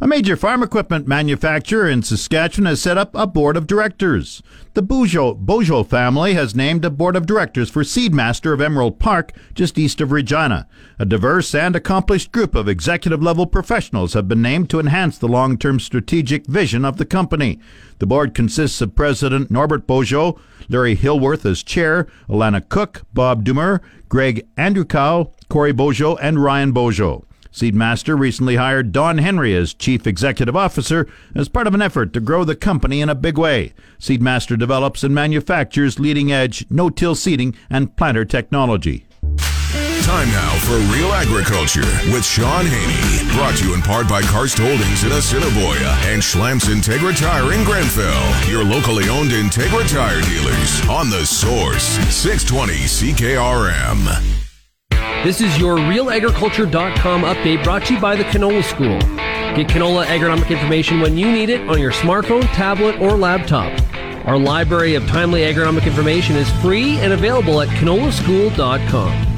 A 0.00 0.06
major 0.06 0.36
farm 0.36 0.62
equipment 0.62 1.08
manufacturer 1.08 1.88
in 1.88 2.04
Saskatchewan 2.04 2.66
has 2.66 2.80
set 2.80 2.96
up 2.96 3.16
a 3.16 3.26
board 3.26 3.56
of 3.56 3.66
directors. 3.66 4.44
The 4.74 4.82
Beaujot 4.82 5.88
family 5.88 6.34
has 6.34 6.54
named 6.54 6.84
a 6.84 6.90
board 6.90 7.16
of 7.16 7.26
directors 7.26 7.68
for 7.68 7.82
Seedmaster 7.82 8.52
of 8.52 8.60
Emerald 8.60 9.00
Park, 9.00 9.32
just 9.54 9.76
east 9.76 10.00
of 10.00 10.12
Regina. 10.12 10.68
A 11.00 11.04
diverse 11.04 11.52
and 11.52 11.74
accomplished 11.74 12.30
group 12.30 12.54
of 12.54 12.68
executive 12.68 13.20
level 13.20 13.44
professionals 13.44 14.12
have 14.14 14.28
been 14.28 14.40
named 14.40 14.70
to 14.70 14.78
enhance 14.78 15.18
the 15.18 15.26
long 15.26 15.58
term 15.58 15.80
strategic 15.80 16.46
vision 16.46 16.84
of 16.84 16.98
the 16.98 17.04
company. 17.04 17.58
The 17.98 18.06
board 18.06 18.36
consists 18.36 18.80
of 18.80 18.94
President 18.94 19.50
Norbert 19.50 19.88
Beaujot, 19.88 20.38
Larry 20.68 20.94
Hillworth 20.94 21.44
as 21.44 21.64
chair, 21.64 22.06
Alana 22.28 22.68
Cook, 22.68 23.02
Bob 23.12 23.44
Dumer, 23.44 23.80
Greg 24.08 24.46
Andrewkow, 24.56 25.32
Corey 25.48 25.72
Beaujot, 25.72 26.18
and 26.22 26.40
Ryan 26.40 26.72
Beaujot. 26.72 27.24
Seedmaster 27.52 28.18
recently 28.18 28.56
hired 28.56 28.92
Don 28.92 29.18
Henry 29.18 29.54
as 29.54 29.74
Chief 29.74 30.06
Executive 30.06 30.56
Officer 30.56 31.08
as 31.34 31.48
part 31.48 31.66
of 31.66 31.74
an 31.74 31.82
effort 31.82 32.12
to 32.12 32.20
grow 32.20 32.44
the 32.44 32.56
company 32.56 33.00
in 33.00 33.08
a 33.08 33.14
big 33.14 33.38
way. 33.38 33.72
Seedmaster 33.98 34.58
develops 34.58 35.02
and 35.02 35.14
manufactures 35.14 35.98
leading 35.98 36.30
edge 36.30 36.66
no 36.70 36.90
till 36.90 37.14
seeding 37.14 37.54
and 37.70 37.96
planter 37.96 38.24
technology. 38.24 39.06
Time 40.08 40.28
now 40.28 40.54
for 40.60 40.78
Real 40.96 41.12
Agriculture 41.12 41.84
with 42.10 42.24
Shaun 42.24 42.64
Haney. 42.64 43.30
Brought 43.36 43.56
to 43.58 43.66
you 43.66 43.74
in 43.74 43.82
part 43.82 44.08
by 44.08 44.22
Karst 44.22 44.56
Holdings 44.58 45.04
in 45.04 45.12
Assiniboia 45.12 45.98
and 46.06 46.22
Schlamps 46.22 46.64
Integra 46.64 47.14
Tire 47.14 47.52
in 47.52 47.62
Grenfell. 47.62 48.48
Your 48.50 48.64
locally 48.64 49.10
owned 49.10 49.32
Integra 49.32 49.86
Tire 49.86 50.22
dealers 50.22 50.88
on 50.88 51.10
the 51.10 51.26
source 51.26 51.98
620 52.08 52.72
CKRM. 52.84 54.47
This 55.24 55.40
is 55.40 55.58
your 55.58 55.76
realagriculture.com 55.76 57.22
update 57.22 57.64
brought 57.64 57.84
to 57.86 57.94
you 57.94 58.00
by 58.00 58.16
the 58.16 58.24
Canola 58.24 58.62
School. 58.62 58.98
Get 59.56 59.68
canola 59.68 60.04
agronomic 60.04 60.50
information 60.50 61.00
when 61.00 61.16
you 61.16 61.30
need 61.30 61.50
it 61.50 61.68
on 61.68 61.80
your 61.80 61.90
smartphone, 61.90 62.42
tablet, 62.54 63.00
or 63.00 63.16
laptop. 63.16 63.72
Our 64.26 64.38
library 64.38 64.94
of 64.94 65.06
timely 65.06 65.40
agronomic 65.40 65.86
information 65.86 66.36
is 66.36 66.48
free 66.60 66.98
and 66.98 67.12
available 67.12 67.60
at 67.60 67.68
canolaschool.com. 67.68 69.37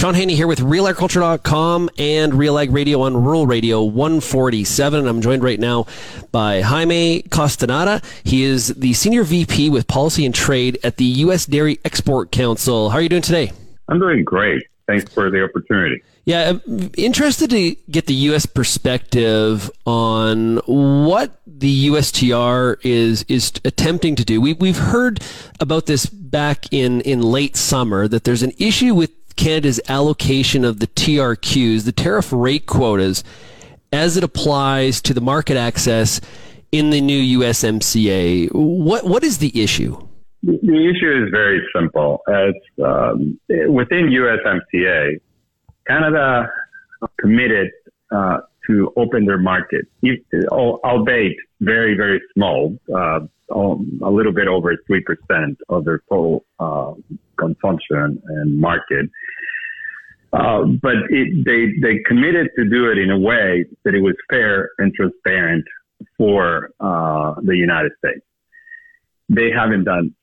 Shaun 0.00 0.14
Haney 0.14 0.34
here 0.34 0.46
with 0.46 0.60
realagriculture.com 0.60 1.90
and 1.98 2.32
Real 2.32 2.58
Ag 2.58 2.70
Radio 2.70 3.02
on 3.02 3.22
Rural 3.22 3.46
Radio 3.46 3.82
147. 3.82 5.06
I'm 5.06 5.20
joined 5.20 5.44
right 5.44 5.60
now 5.60 5.84
by 6.32 6.62
Jaime 6.62 7.20
Castaneda. 7.28 8.00
He 8.24 8.42
is 8.42 8.68
the 8.68 8.94
Senior 8.94 9.24
VP 9.24 9.68
with 9.68 9.86
Policy 9.88 10.24
and 10.24 10.34
Trade 10.34 10.78
at 10.82 10.96
the 10.96 11.04
U.S. 11.04 11.44
Dairy 11.44 11.80
Export 11.84 12.32
Council. 12.32 12.88
How 12.88 12.96
are 12.96 13.02
you 13.02 13.10
doing 13.10 13.20
today? 13.20 13.52
I'm 13.88 13.98
doing 13.98 14.24
great. 14.24 14.62
Thanks 14.86 15.12
for 15.12 15.30
the 15.30 15.44
opportunity. 15.44 16.02
Yeah, 16.24 16.54
I'm 16.66 16.90
interested 16.96 17.50
to 17.50 17.76
get 17.90 18.06
the 18.06 18.14
U.S. 18.14 18.46
perspective 18.46 19.70
on 19.84 20.62
what 20.64 21.42
the 21.46 21.88
USTR 21.88 22.78
is 22.82 23.26
is 23.28 23.52
attempting 23.66 24.16
to 24.16 24.24
do. 24.24 24.40
We, 24.40 24.54
we've 24.54 24.78
heard 24.78 25.20
about 25.60 25.84
this 25.84 26.06
back 26.06 26.72
in, 26.72 27.02
in 27.02 27.20
late 27.20 27.54
summer 27.54 28.08
that 28.08 28.24
there's 28.24 28.42
an 28.42 28.52
issue 28.58 28.94
with 28.94 29.10
Canada's 29.40 29.80
allocation 29.88 30.66
of 30.66 30.80
the 30.80 30.86
TRQs, 30.86 31.86
the 31.86 31.92
tariff 31.92 32.30
rate 32.30 32.66
quotas, 32.66 33.24
as 33.90 34.18
it 34.18 34.22
applies 34.22 35.00
to 35.00 35.14
the 35.14 35.22
market 35.22 35.56
access 35.56 36.20
in 36.72 36.90
the 36.90 37.00
new 37.00 37.40
USMCA. 37.40 38.52
What 38.52 39.06
what 39.06 39.24
is 39.24 39.38
the 39.38 39.62
issue? 39.62 39.96
The 40.42 40.92
issue 40.94 41.24
is 41.24 41.30
very 41.30 41.66
simple. 41.74 42.20
As 42.28 42.52
um, 42.84 43.40
within 43.48 44.10
USMCA, 44.10 45.18
Canada 45.86 46.46
committed 47.18 47.70
uh, 48.14 48.40
to 48.66 48.92
open 48.98 49.24
their 49.24 49.38
market, 49.38 49.86
albeit 50.52 51.36
very 51.62 51.96
very 51.96 52.20
small, 52.34 52.78
uh, 52.94 53.20
a 53.50 54.10
little 54.10 54.32
bit 54.32 54.48
over 54.48 54.76
three 54.86 55.02
percent 55.02 55.58
of 55.70 55.86
their 55.86 56.02
total 56.10 56.44
uh, 56.58 56.92
consumption 57.38 58.22
and 58.28 58.60
market. 58.60 59.08
Uh, 60.32 60.64
but 60.80 60.94
it, 61.08 61.44
they 61.44 61.74
they 61.80 61.98
committed 62.06 62.48
to 62.56 62.64
do 62.64 62.90
it 62.90 62.98
in 62.98 63.10
a 63.10 63.18
way 63.18 63.64
that 63.84 63.94
it 63.94 64.00
was 64.00 64.14
fair 64.30 64.70
and 64.78 64.94
transparent 64.94 65.64
for 66.16 66.70
uh, 66.78 67.34
the 67.42 67.56
United 67.56 67.90
States. 67.98 68.24
They 69.28 69.50
haven't 69.50 69.84
done 69.84 70.14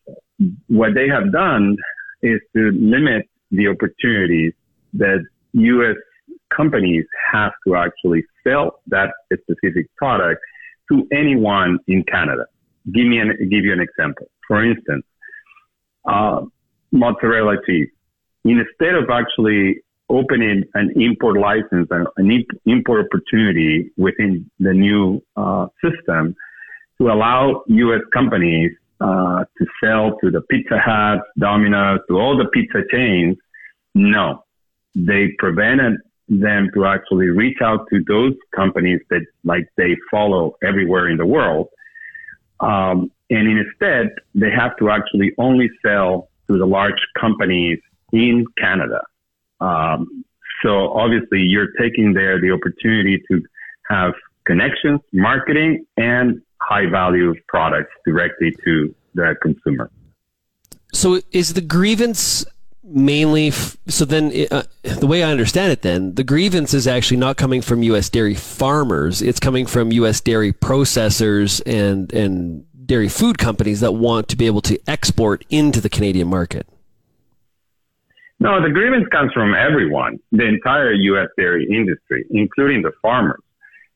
what 0.68 0.94
they 0.94 1.08
have 1.08 1.32
done 1.32 1.78
is 2.22 2.40
to 2.56 2.72
limit 2.72 3.28
the 3.52 3.68
opportunities 3.68 4.54
that 4.94 5.26
U.S. 5.54 5.96
companies 6.56 7.06
have 7.32 7.52
to 7.66 7.76
actually 7.76 8.24
sell 8.46 8.82
that 8.88 9.12
specific 9.34 9.88
product 9.96 10.42
to 10.92 11.08
anyone 11.12 11.80
in 11.88 12.04
Canada. 12.04 12.46
Give 12.94 13.06
me 13.06 13.20
an, 13.20 13.36
give 13.50 13.66
you 13.66 13.74
an 13.74 13.82
example. 13.82 14.28
For 14.48 14.64
instance, 14.64 15.06
uh, 16.06 16.42
mozzarella 16.92 17.58
cheese. 17.66 17.90
Instead 18.46 18.96
of 18.96 19.10
actually 19.12 19.82
opening 20.10 20.64
an 20.74 20.92
import 20.96 21.38
license, 21.38 21.88
an 21.92 22.46
import 22.66 23.06
opportunity 23.06 23.92
within 23.98 24.50
the 24.60 24.74
new 24.74 25.22
uh, 25.36 25.68
system 25.84 26.36
to 27.00 27.10
allow 27.10 27.64
U.S. 27.68 28.02
companies 28.14 28.72
uh, 29.02 29.44
to 29.58 29.66
sell 29.84 30.18
to 30.24 30.32
the 30.32 30.42
Pizza 30.50 30.80
Hut, 30.80 31.20
Domino's, 31.38 32.00
to 32.10 32.18
all 32.18 32.38
the 32.38 32.46
pizza 32.46 32.82
chains. 32.92 33.38
No, 33.94 34.44
they 34.96 35.30
prevented 35.38 36.00
them 36.30 36.70
to 36.74 36.86
actually 36.86 37.28
reach 37.28 37.58
out 37.62 37.88
to 37.90 38.04
those 38.08 38.34
companies 38.56 39.00
that 39.10 39.26
like 39.44 39.68
they 39.78 39.96
follow 40.12 40.56
everywhere 40.64 41.10
in 41.10 41.18
the 41.18 41.26
world. 41.26 41.68
Um, 42.60 43.12
and 43.30 43.60
instead, 43.60 44.10
they 44.34 44.50
have 44.50 44.76
to 44.78 44.90
actually 44.90 45.34
only 45.38 45.70
sell 45.86 46.30
to 46.48 46.58
the 46.58 46.66
large 46.66 47.00
companies 47.20 47.80
in 48.12 48.46
Canada. 48.58 49.02
Um, 49.60 50.24
so 50.64 50.92
obviously 50.94 51.40
you're 51.40 51.72
taking 51.80 52.14
there 52.14 52.40
the 52.40 52.52
opportunity 52.52 53.22
to 53.30 53.42
have 53.90 54.14
connections, 54.46 55.02
marketing, 55.14 55.86
and 55.98 56.42
high 56.62 56.90
value 56.90 57.34
products 57.48 57.92
directly 58.06 58.54
to 58.66 58.94
the 59.14 59.36
consumer. 59.42 59.92
So 60.94 61.22
is 61.32 61.54
the 61.54 61.62
grievance 61.62 62.46
mainly 62.84 63.50
f- 63.50 63.76
so 63.88 64.06
then 64.06 64.32
uh, 64.50 64.64
the 64.84 65.06
way 65.06 65.22
I 65.22 65.30
understand 65.30 65.74
it 65.74 65.82
then 65.82 66.16
the 66.16 66.24
grievance 66.24 66.74
is 66.74 66.88
actually 66.88 67.18
not 67.18 67.36
coming 67.36 67.62
from 67.62 67.84
US 67.84 68.10
dairy 68.10 68.34
farmers 68.34 69.22
it's 69.22 69.42
coming 69.42 69.66
from 69.66 69.92
US 69.92 70.22
dairy 70.22 70.54
processors 70.54 71.62
and 71.66 72.14
and 72.14 72.64
dairy 72.88 73.10
food 73.10 73.38
companies 73.38 73.82
that 73.82 73.92
want 73.92 74.30
to 74.30 74.36
be 74.36 74.46
able 74.48 74.62
to 74.62 74.80
export 74.88 75.46
into 75.50 75.82
the 75.82 75.90
Canadian 75.90 76.28
market. 76.28 76.68
No, 78.40 78.62
the 78.62 78.70
grievance 78.70 79.08
comes 79.12 79.34
from 79.34 79.56
everyone, 79.56 80.20
the 80.32 80.46
entire 80.46 80.92
U.S. 80.92 81.28
dairy 81.38 81.68
industry, 81.70 82.26
including 82.30 82.84
the 82.84 82.92
farmers, 83.02 83.42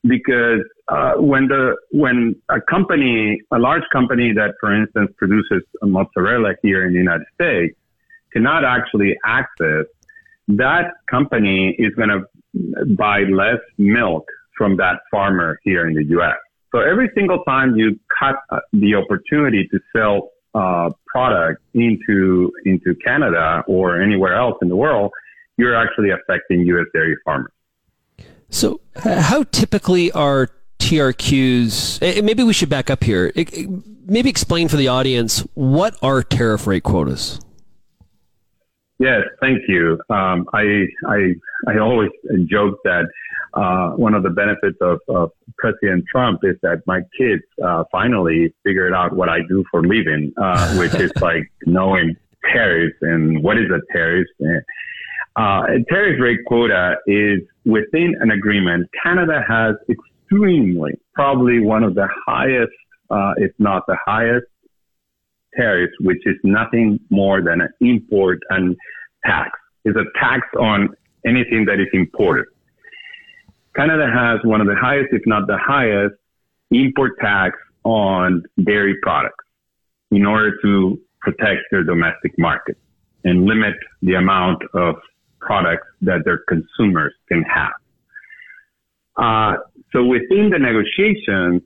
because 0.04 0.64
uh, 0.88 1.14
when 1.18 1.48
the 1.48 1.76
when 1.92 2.36
a 2.50 2.60
company, 2.60 3.40
a 3.52 3.60
large 3.60 3.84
company 3.94 4.34
that, 4.34 4.56
for 4.60 4.74
instance, 4.74 5.12
produces 5.18 5.62
mozzarella 5.84 6.54
here 6.64 6.86
in 6.86 6.94
the 6.94 7.00
United 7.00 7.28
States, 7.36 7.76
cannot 8.34 8.66
actually 8.66 9.16
access, 9.26 9.86
that 10.48 10.94
company 11.10 11.76
is 11.78 11.94
going 11.96 12.10
to 12.10 12.96
buy 12.96 13.20
less 13.22 13.60
milk 13.78 14.26
from 14.58 14.78
that 14.78 15.02
farmer 15.12 15.60
here 15.64 15.88
in 15.88 15.94
the 15.94 16.04
U.S. 16.06 16.36
So 16.74 16.80
every 16.80 17.10
single 17.16 17.44
time 17.44 17.76
you 17.76 18.00
cut 18.20 18.36
uh, 18.50 18.60
the 18.74 18.96
opportunity 18.96 19.68
to 19.72 19.80
sell 19.96 20.30
uh, 20.54 20.90
product 21.08 21.62
into 21.74 22.52
into 22.66 22.96
Canada 23.06 23.64
or 23.68 24.02
anywhere 24.02 24.36
else 24.36 24.58
in 24.62 24.70
the 24.70 24.76
world, 24.76 25.12
you're 25.58 25.76
actually 25.76 26.10
affecting 26.10 26.62
U.S. 26.62 26.88
dairy 26.94 27.16
farmers. 27.24 27.52
So, 28.50 28.82
how 28.96 29.44
typically 29.44 30.12
are 30.12 30.50
TRQs? 30.80 32.24
Maybe 32.24 32.44
we 32.44 32.54
should 32.54 32.70
back 32.70 32.90
up 32.90 33.04
here. 33.04 33.32
Maybe 34.06 34.30
explain 34.30 34.68
for 34.68 34.76
the 34.76 34.90
audience 34.90 35.40
what 35.54 35.96
are 36.02 36.22
tariff 36.22 36.68
rate 36.68 36.84
quotas. 36.84 37.40
Yes, 39.00 39.22
thank 39.42 39.62
you. 39.68 40.00
Um, 40.10 40.48
I, 40.54 40.86
I 41.08 41.34
I 41.68 41.78
always 41.80 42.12
joke 42.46 42.78
that 42.84 43.06
uh, 43.54 43.90
one 43.92 44.14
of 44.14 44.24
the 44.24 44.30
benefits 44.30 44.78
of, 44.82 45.00
of, 45.10 45.32
President 45.58 46.04
Trump 46.10 46.40
is 46.44 46.56
that 46.64 46.82
my 46.88 47.02
kids 47.18 47.44
uh, 47.64 47.84
finally 47.92 48.54
figured 48.64 48.94
out 48.94 49.16
what 49.16 49.30
I 49.30 49.40
do 49.48 49.64
for 49.70 49.84
living, 49.84 50.34
uh, 50.42 50.76
which 50.80 50.96
is 50.96 51.12
like 51.22 51.52
knowing 51.66 52.16
tariffs 52.52 52.98
and 53.02 53.44
what 53.44 53.58
is 53.58 53.70
a 53.70 53.80
tariff. 53.94 54.28
Uh, 55.38 55.62
a 55.68 55.84
tariff 55.90 56.20
rate 56.20 56.40
quota 56.48 56.96
is 57.06 57.42
within 57.66 58.16
an 58.22 58.32
agreement. 58.32 58.90
Canada 59.04 59.44
has 59.48 59.76
extremely, 59.90 60.94
probably 61.14 61.60
one 61.60 61.84
of 61.84 61.94
the 61.94 62.08
highest, 62.26 62.72
uh, 63.10 63.34
if 63.38 63.52
not 63.60 63.84
the 63.88 63.98
highest, 64.06 64.46
tariffs, 65.56 65.94
which 66.00 66.26
is 66.26 66.36
nothing 66.44 67.00
more 67.10 67.42
than 67.42 67.62
an 67.62 67.70
import 67.82 68.40
and 68.50 68.76
tax. 69.26 69.52
It's 69.86 69.98
a 69.98 70.20
tax 70.20 70.48
on 70.60 70.90
anything 71.26 71.66
that 71.66 71.80
is 71.80 71.88
imported. 71.94 72.46
Canada 73.76 74.08
has 74.14 74.40
one 74.44 74.62
of 74.62 74.68
the 74.68 74.76
highest, 74.76 75.10
if 75.12 75.22
not 75.26 75.48
the 75.48 75.58
highest, 75.58 76.16
import 76.72 77.14
tax 77.20 77.58
on 77.84 78.44
dairy 78.64 78.96
products 79.02 79.46
in 80.12 80.26
order 80.26 80.52
to 80.62 81.00
protect 81.22 81.62
their 81.72 81.84
domestic 81.84 82.38
market 82.38 82.78
and 83.24 83.46
limit 83.46 83.76
the 84.02 84.16
amount 84.16 84.62
of 84.74 84.96
products 85.40 85.88
that 86.02 86.24
their 86.26 86.40
consumers 86.48 87.14
can 87.28 87.44
have. 87.44 87.72
Uh, 89.18 89.58
so 89.92 90.04
within 90.04 90.50
the 90.50 90.60
negotiations, 90.60 91.62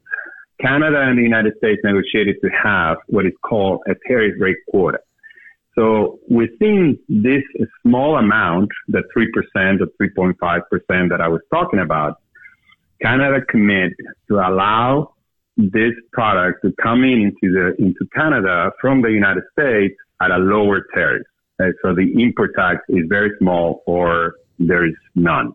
Canada 0.59 1.01
and 1.01 1.17
the 1.17 1.23
United 1.23 1.53
States 1.57 1.81
negotiated 1.83 2.35
to 2.41 2.49
have 2.49 2.97
what 3.07 3.25
is 3.25 3.33
called 3.41 3.81
a 3.87 3.93
tariff 4.07 4.35
rate 4.39 4.57
quota. 4.69 4.99
So 5.75 6.19
within 6.29 6.97
this 7.09 7.43
small 7.83 8.17
amount, 8.17 8.69
the 8.87 9.03
3% 9.15 9.81
or 9.81 9.87
3.5% 10.01 11.09
that 11.09 11.21
I 11.21 11.27
was 11.27 11.41
talking 11.53 11.79
about, 11.79 12.15
Canada 13.01 13.41
commit 13.49 13.91
to 14.29 14.35
allow 14.35 15.13
this 15.57 15.93
product 16.13 16.63
to 16.63 16.73
come 16.81 17.03
in 17.03 17.21
into 17.21 17.53
the 17.53 17.75
into 17.77 18.07
Canada 18.13 18.71
from 18.81 19.01
the 19.01 19.09
United 19.09 19.43
States 19.57 19.95
at 20.21 20.31
a 20.31 20.37
lower 20.37 20.85
tariff. 20.93 21.23
So 21.81 21.93
the 21.93 22.11
import 22.21 22.51
tax 22.57 22.81
is 22.89 23.03
very 23.07 23.31
small 23.39 23.83
or 23.85 24.35
there 24.59 24.85
is 24.85 24.95
none. 25.15 25.53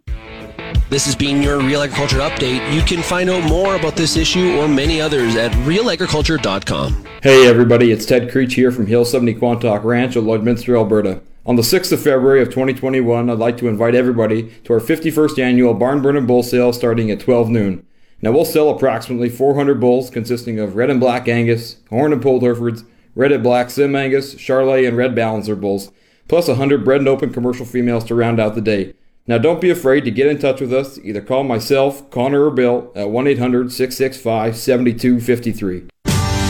This 0.91 1.05
has 1.05 1.15
been 1.15 1.41
your 1.41 1.61
Real 1.61 1.83
Agriculture 1.83 2.19
Update. 2.19 2.75
You 2.75 2.83
can 2.83 3.01
find 3.01 3.31
out 3.31 3.49
more 3.49 3.77
about 3.77 3.95
this 3.95 4.17
issue 4.17 4.59
or 4.59 4.67
many 4.67 5.01
others 5.01 5.37
at 5.37 5.53
realagriculture.com. 5.53 7.07
Hey 7.23 7.47
everybody, 7.47 7.93
it's 7.93 8.05
Ted 8.05 8.29
Creech 8.29 8.55
here 8.55 8.73
from 8.73 8.89
Hill 8.89 9.05
70 9.05 9.37
Quantock 9.37 9.85
Ranch 9.85 10.17
at 10.17 10.25
Lloydminster, 10.25 10.77
Alberta. 10.77 11.21
On 11.47 11.55
the 11.55 11.63
6th 11.63 11.93
of 11.93 12.03
February 12.03 12.43
of 12.43 12.49
2021, 12.49 13.31
I'd 13.31 13.39
like 13.39 13.57
to 13.59 13.69
invite 13.69 13.95
everybody 13.95 14.51
to 14.65 14.73
our 14.73 14.81
51st 14.81 15.39
annual 15.39 15.75
Barn 15.75 16.03
Burning 16.03 16.27
Bull 16.27 16.43
Sale 16.43 16.73
starting 16.73 17.09
at 17.13 17.21
12 17.21 17.51
noon. 17.51 17.87
Now 18.21 18.33
we'll 18.33 18.45
sell 18.45 18.69
approximately 18.69 19.29
400 19.29 19.79
bulls 19.79 20.11
consisting 20.11 20.59
of 20.59 20.75
red 20.75 20.91
and 20.91 20.99
black 20.99 21.29
Angus, 21.29 21.77
horn 21.89 22.13
and 22.13 22.21
polled 22.21 22.43
Herefords, 22.43 22.83
red 23.15 23.31
and 23.31 23.45
black 23.45 23.71
Sim 23.71 23.95
Angus, 23.95 24.35
Charolais, 24.35 24.89
and 24.89 24.97
red 24.97 25.15
Balancer 25.15 25.55
bulls, 25.55 25.93
plus 26.27 26.49
100 26.49 26.85
bred 26.85 26.99
and 26.99 27.09
open 27.09 27.33
commercial 27.33 27.65
females 27.65 28.03
to 28.07 28.17
round 28.17 28.41
out 28.41 28.57
the 28.57 28.61
day. 28.61 28.95
Now, 29.31 29.39
don't 29.39 29.61
be 29.61 29.71
afraid 29.71 30.05
to 30.07 30.11
get 30.11 30.27
in 30.27 30.41
touch 30.41 30.61
with 30.61 30.73
us. 30.73 30.99
Either 31.05 31.21
call 31.21 31.45
myself, 31.45 32.11
Connor, 32.11 32.47
or 32.47 32.51
Bill 32.51 32.91
at 32.97 33.11
1 33.11 33.29
800 33.29 33.71
665 33.71 34.57
7253. 34.57 35.87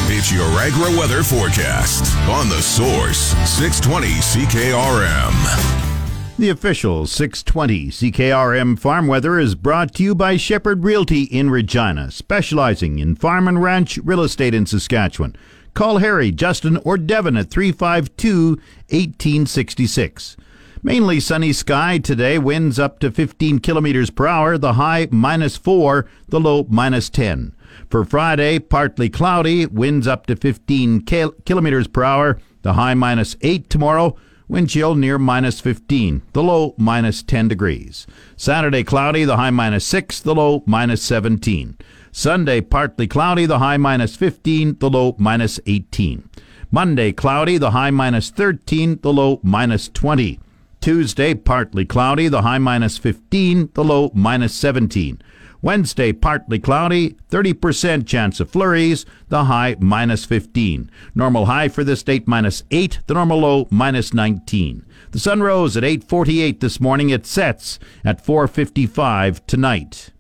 It's 0.08 0.32
your 0.32 0.49
agri 0.58 0.99
weather 0.99 1.22
forecast 1.22 2.16
on 2.26 2.49
the 2.49 2.62
source 2.62 3.37
620 3.46 4.06
CKRM. 4.06 6.38
The 6.38 6.49
official 6.49 7.06
620 7.06 7.88
CKRM 7.88 8.78
farm 8.78 9.06
weather 9.06 9.38
is 9.38 9.54
brought 9.54 9.92
to 9.96 10.02
you 10.02 10.14
by 10.14 10.38
Shepherd 10.38 10.82
Realty 10.82 11.25
in 11.25 11.50
Regina, 11.50 12.10
specializing 12.10 12.99
in 12.99 13.14
farm 13.14 13.46
and 13.46 13.62
ranch 13.62 13.99
real 13.99 14.22
estate 14.22 14.54
in 14.54 14.64
Saskatchewan. 14.64 15.37
Call 15.75 15.99
Harry, 15.99 16.30
Justin, 16.30 16.78
or 16.78 16.96
Devin 16.96 17.37
at 17.37 17.50
352 17.50 18.52
1866. 18.88 20.38
Mainly 20.82 21.20
sunny 21.20 21.52
sky 21.52 21.99
today, 21.99 22.38
winds 22.38 22.78
up 22.78 23.00
to 23.00 23.10
15 23.10 23.58
kilometers 23.58 24.08
per 24.08 24.26
hour, 24.26 24.56
the 24.56 24.75
high 24.75 25.08
minus 25.10 25.58
4, 25.58 26.06
the 26.28 26.40
low 26.40 26.64
minus 26.70 27.10
10. 27.10 27.54
For 27.90 28.02
Friday, 28.02 28.58
partly 28.58 29.10
cloudy, 29.10 29.66
winds 29.66 30.06
up 30.06 30.25
to 30.26 30.37
15 30.37 31.02
kil- 31.02 31.34
kilometers 31.44 31.87
per 31.87 32.02
hour, 32.02 32.38
the 32.62 32.72
high 32.72 32.94
minus 32.94 33.37
8 33.42 33.68
tomorrow, 33.68 34.16
wind 34.49 34.70
chill 34.70 34.94
near 34.94 35.18
minus 35.18 35.60
15, 35.60 36.22
the 36.32 36.42
low 36.42 36.75
minus 36.78 37.22
10 37.22 37.49
degrees. 37.49 38.06
Saturday, 38.38 38.82
cloudy, 38.82 39.26
the 39.26 39.37
high 39.37 39.50
minus 39.50 39.84
6, 39.84 40.20
the 40.20 40.34
low 40.34 40.62
minus 40.64 41.02
17. 41.02 41.76
Sunday, 42.10 42.62
partly 42.62 43.06
cloudy, 43.06 43.44
the 43.44 43.58
high 43.58 43.76
minus 43.76 44.16
15, 44.16 44.78
the 44.78 44.88
low 44.88 45.14
minus 45.18 45.60
18. 45.66 46.26
Monday, 46.70 47.12
cloudy, 47.12 47.58
the 47.58 47.72
high 47.72 47.90
minus 47.90 48.30
13, 48.30 49.00
the 49.02 49.12
low 49.12 49.40
minus 49.42 49.90
20. 49.90 50.40
Tuesday, 50.80 51.34
partly 51.34 51.84
cloudy, 51.84 52.28
the 52.28 52.42
high 52.42 52.58
minus 52.58 52.96
15, 52.96 53.70
the 53.75 53.84
low 53.84 54.10
minus 54.14 54.54
17. 54.54 55.20
Wednesday, 55.62 56.10
partly 56.10 56.58
cloudy, 56.58 57.16
30% 57.30 58.06
chance 58.06 58.40
of 58.40 58.50
flurries, 58.50 59.04
the 59.28 59.45
high 59.45 59.76
minus 59.78 60.25
15. 60.25 60.90
Normal 61.14 61.47
high 61.47 61.69
for 61.69 61.84
this 61.84 62.02
date 62.02 62.26
minus 62.26 62.62
8, 62.71 63.00
the 63.06 63.14
normal 63.14 63.40
low 63.40 63.69
minus 63.71 64.14
19. 64.14 64.86
The 65.10 65.19
sun 65.19 65.43
rose 65.43 65.76
at 65.76 65.84
8:48 65.84 66.60
this 66.60 66.80
morning. 66.80 67.10
It 67.10 67.26
sets 67.26 67.78
at 68.04 68.25
4:55 68.25 69.45
tonight. 69.47 70.10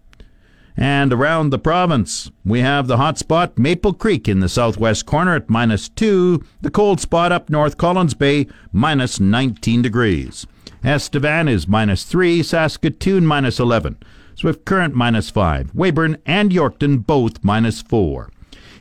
And 0.82 1.12
around 1.12 1.50
the 1.50 1.58
province, 1.58 2.30
we 2.42 2.60
have 2.60 2.86
the 2.86 2.96
hot 2.96 3.18
spot 3.18 3.58
Maple 3.58 3.92
Creek 3.92 4.26
in 4.26 4.40
the 4.40 4.48
southwest 4.48 5.04
corner 5.04 5.36
at 5.36 5.50
minus 5.50 5.90
2, 5.90 6.42
the 6.62 6.70
cold 6.70 7.00
spot 7.00 7.32
up 7.32 7.50
north 7.50 7.76
Collins 7.76 8.14
Bay 8.14 8.46
minus 8.72 9.20
19 9.20 9.82
degrees. 9.82 10.46
Estevan 10.82 11.48
is 11.48 11.68
minus 11.68 12.04
3, 12.04 12.42
Saskatoon 12.42 13.26
minus 13.26 13.60
11, 13.60 13.98
Swift 14.34 14.64
Current 14.64 14.94
minus 14.94 15.28
5, 15.28 15.72
Weyburn 15.74 16.16
and 16.24 16.50
Yorkton 16.50 17.06
both 17.06 17.44
minus 17.44 17.82
4. 17.82 18.30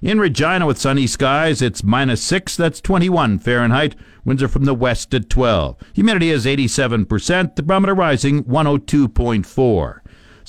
In 0.02 0.22
Regina 0.22 0.66
with 0.66 0.78
sunny 0.78 1.06
skies, 1.06 1.62
it's 1.62 1.84
minus 1.84 2.24
6, 2.24 2.56
that's 2.56 2.80
21 2.80 3.40
Fahrenheit. 3.40 3.98
Winds 4.24 4.42
are 4.42 4.48
from 4.48 4.64
the 4.64 4.74
west 4.74 5.14
at 5.14 5.30
12. 5.30 5.76
Humidity 5.96 6.30
is 6.30 6.46
87%, 6.46 7.58
the 7.58 7.64
barometer 7.64 7.94
rising 7.94 8.46
102.4. 8.46 10.00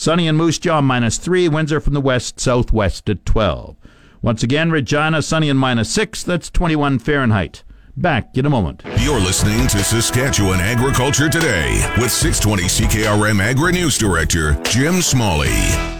Sunny 0.00 0.26
in 0.26 0.34
Moose 0.34 0.58
Jaw 0.58 0.80
minus 0.80 1.18
3, 1.18 1.50
winds 1.50 1.74
are 1.74 1.78
from 1.78 1.92
the 1.92 2.00
west 2.00 2.40
southwest 2.40 3.10
at 3.10 3.26
12. 3.26 3.76
Once 4.22 4.42
again, 4.42 4.70
Regina 4.70 5.20
sunny 5.20 5.50
and 5.50 5.58
minus 5.58 5.90
6, 5.90 6.22
that's 6.22 6.48
21 6.48 6.98
Fahrenheit. 6.98 7.64
Back 7.98 8.34
in 8.38 8.46
a 8.46 8.48
moment. 8.48 8.82
You're 9.00 9.20
listening 9.20 9.66
to 9.66 9.84
Saskatchewan 9.84 10.58
Agriculture 10.58 11.28
Today 11.28 11.86
with 11.98 12.10
620 12.10 12.62
CKRM 12.62 13.42
Agri 13.42 13.72
News 13.72 13.98
Director 13.98 14.54
Jim 14.62 15.02
Smalley. 15.02 15.99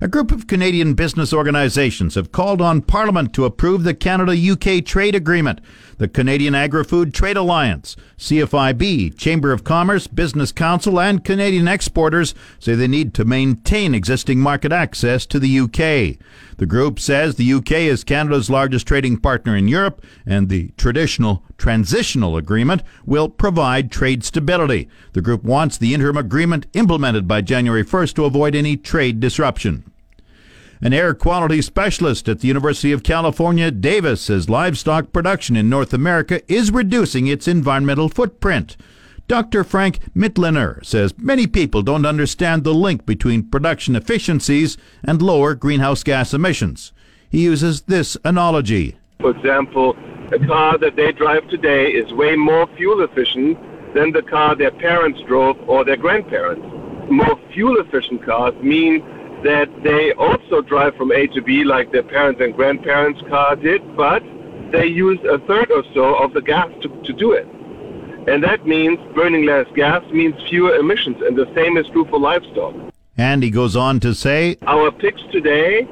A 0.00 0.08
group 0.08 0.32
of 0.32 0.46
Canadian 0.46 0.94
business 0.94 1.32
organizations 1.32 2.14
have 2.16 2.32
called 2.32 2.60
on 2.60 2.82
Parliament 2.82 3.32
to 3.34 3.44
approve 3.44 3.84
the 3.84 3.94
Canada 3.94 4.32
UK 4.32 4.84
trade 4.84 5.14
agreement. 5.14 5.60
The 5.98 6.08
Canadian 6.08 6.54
Agri 6.54 6.82
Food 6.82 7.14
Trade 7.14 7.36
Alliance, 7.36 7.96
CFIB, 8.18 9.16
Chamber 9.16 9.52
of 9.52 9.62
Commerce, 9.62 10.06
Business 10.06 10.50
Council, 10.50 11.00
and 11.00 11.24
Canadian 11.24 11.68
exporters 11.68 12.34
say 12.58 12.74
they 12.74 12.88
need 12.88 13.14
to 13.14 13.24
maintain 13.24 13.94
existing 13.94 14.40
market 14.40 14.72
access 14.72 15.26
to 15.26 15.38
the 15.38 15.60
UK. 15.60 16.18
The 16.62 16.66
group 16.66 17.00
says 17.00 17.34
the 17.34 17.54
UK 17.54 17.72
is 17.72 18.04
Canada's 18.04 18.48
largest 18.48 18.86
trading 18.86 19.16
partner 19.16 19.56
in 19.56 19.66
Europe, 19.66 20.00
and 20.24 20.48
the 20.48 20.68
traditional 20.76 21.42
transitional 21.58 22.36
agreement 22.36 22.84
will 23.04 23.28
provide 23.28 23.90
trade 23.90 24.22
stability. 24.22 24.88
The 25.12 25.22
group 25.22 25.42
wants 25.42 25.76
the 25.76 25.92
interim 25.92 26.16
agreement 26.16 26.68
implemented 26.72 27.26
by 27.26 27.40
January 27.40 27.84
1st 27.84 28.14
to 28.14 28.26
avoid 28.26 28.54
any 28.54 28.76
trade 28.76 29.18
disruption. 29.18 29.90
An 30.80 30.92
air 30.92 31.14
quality 31.14 31.60
specialist 31.62 32.28
at 32.28 32.38
the 32.38 32.46
University 32.46 32.92
of 32.92 33.02
California, 33.02 33.72
Davis, 33.72 34.20
says 34.20 34.48
livestock 34.48 35.12
production 35.12 35.56
in 35.56 35.68
North 35.68 35.92
America 35.92 36.42
is 36.46 36.70
reducing 36.70 37.26
its 37.26 37.48
environmental 37.48 38.08
footprint. 38.08 38.76
Dr. 39.28 39.64
Frank 39.64 40.00
Mitloehner 40.14 40.84
says 40.84 41.14
many 41.16 41.46
people 41.46 41.82
don't 41.82 42.06
understand 42.06 42.64
the 42.64 42.74
link 42.74 43.06
between 43.06 43.48
production 43.48 43.96
efficiencies 43.96 44.76
and 45.02 45.22
lower 45.22 45.54
greenhouse 45.54 46.02
gas 46.02 46.34
emissions. 46.34 46.92
He 47.30 47.44
uses 47.44 47.82
this 47.82 48.16
analogy. 48.24 48.96
For 49.20 49.30
example, 49.30 49.96
a 50.32 50.38
car 50.46 50.78
that 50.78 50.96
they 50.96 51.12
drive 51.12 51.48
today 51.48 51.90
is 51.90 52.12
way 52.12 52.36
more 52.36 52.66
fuel 52.76 53.02
efficient 53.02 53.58
than 53.94 54.12
the 54.12 54.22
car 54.22 54.54
their 54.54 54.70
parents 54.70 55.20
drove 55.26 55.56
or 55.68 55.84
their 55.84 55.96
grandparents. 55.96 56.66
More 57.10 57.38
fuel 57.52 57.78
efficient 57.78 58.24
cars 58.24 58.54
mean 58.62 59.00
that 59.44 59.68
they 59.82 60.12
also 60.12 60.62
drive 60.62 60.94
from 60.96 61.12
A 61.12 61.26
to 61.28 61.42
B 61.42 61.64
like 61.64 61.92
their 61.92 62.02
parents 62.02 62.40
and 62.40 62.54
grandparents' 62.54 63.20
car 63.28 63.56
did, 63.56 63.96
but 63.96 64.22
they 64.70 64.86
use 64.86 65.18
a 65.24 65.38
third 65.46 65.70
or 65.70 65.84
so 65.94 66.14
of 66.14 66.32
the 66.32 66.40
gas 66.40 66.70
to, 66.82 66.88
to 66.88 67.12
do 67.12 67.32
it. 67.32 67.46
And 68.28 68.42
that 68.44 68.66
means 68.66 68.98
burning 69.14 69.46
less 69.46 69.66
gas 69.74 70.04
means 70.12 70.34
fewer 70.48 70.76
emissions, 70.76 71.16
and 71.22 71.36
the 71.36 71.50
same 71.54 71.76
is 71.76 71.86
true 71.88 72.06
for 72.08 72.20
livestock. 72.20 72.74
And 73.18 73.42
he 73.42 73.50
goes 73.50 73.74
on 73.76 74.00
to 74.00 74.14
say, 74.14 74.58
Our 74.66 74.92
pigs 74.92 75.20
today 75.32 75.88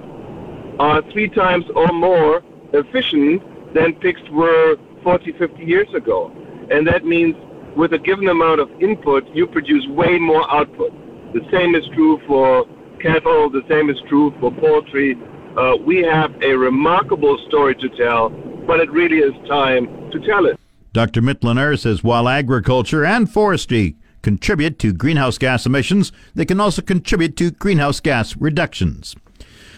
are 0.79 1.03
three 1.13 1.29
times 1.29 1.65
or 1.75 1.89
more 1.89 2.43
efficient 2.73 3.43
than 3.75 3.95
pigs 3.95 4.23
were 4.31 4.77
40, 5.03 5.33
50 5.33 5.65
years 5.65 5.93
ago. 5.93 6.33
And 6.71 6.87
that 6.87 7.05
means 7.05 7.35
with 7.77 7.93
a 7.93 7.99
given 7.99 8.29
amount 8.29 8.61
of 8.61 8.71
input, 8.81 9.29
you 9.35 9.47
produce 9.47 9.87
way 9.89 10.19
more 10.19 10.49
output. 10.51 10.93
The 11.35 11.47
same 11.51 11.75
is 11.75 11.87
true 11.95 12.21
for 12.27 12.67
cattle, 13.01 13.51
the 13.51 13.63
same 13.69 13.91
is 13.91 13.97
true 14.09 14.33
for 14.41 14.53
poultry. 14.53 15.17
Uh, 15.57 15.77
we 15.85 16.03
have 16.03 16.33
a 16.43 16.55
remarkable 16.57 17.39
story 17.49 17.75
to 17.77 17.89
tell, 17.89 18.31
but 18.67 18.81
it 18.81 18.91
really 18.91 19.19
is 19.19 19.35
time 19.49 20.11
to 20.13 20.21
tell 20.21 20.47
it. 20.47 20.59
Dr. 20.93 21.23
Mitloehner 21.23 21.79
says 21.79 22.03
while 22.03 22.29
agriculture 22.29 23.05
and 23.05 23.31
forestry 23.31 23.97
contribute 24.23 24.79
to 24.81 24.93
greenhouse 24.93 25.39
gas 25.39 25.65
emissions, 25.65 26.11
they 26.35 26.45
can 26.45 26.61
also 26.61 26.83
contribute 26.83 27.37
to 27.37 27.53
greenhouse 27.53 28.01
gas 28.01 28.37
reductions. 28.37 29.15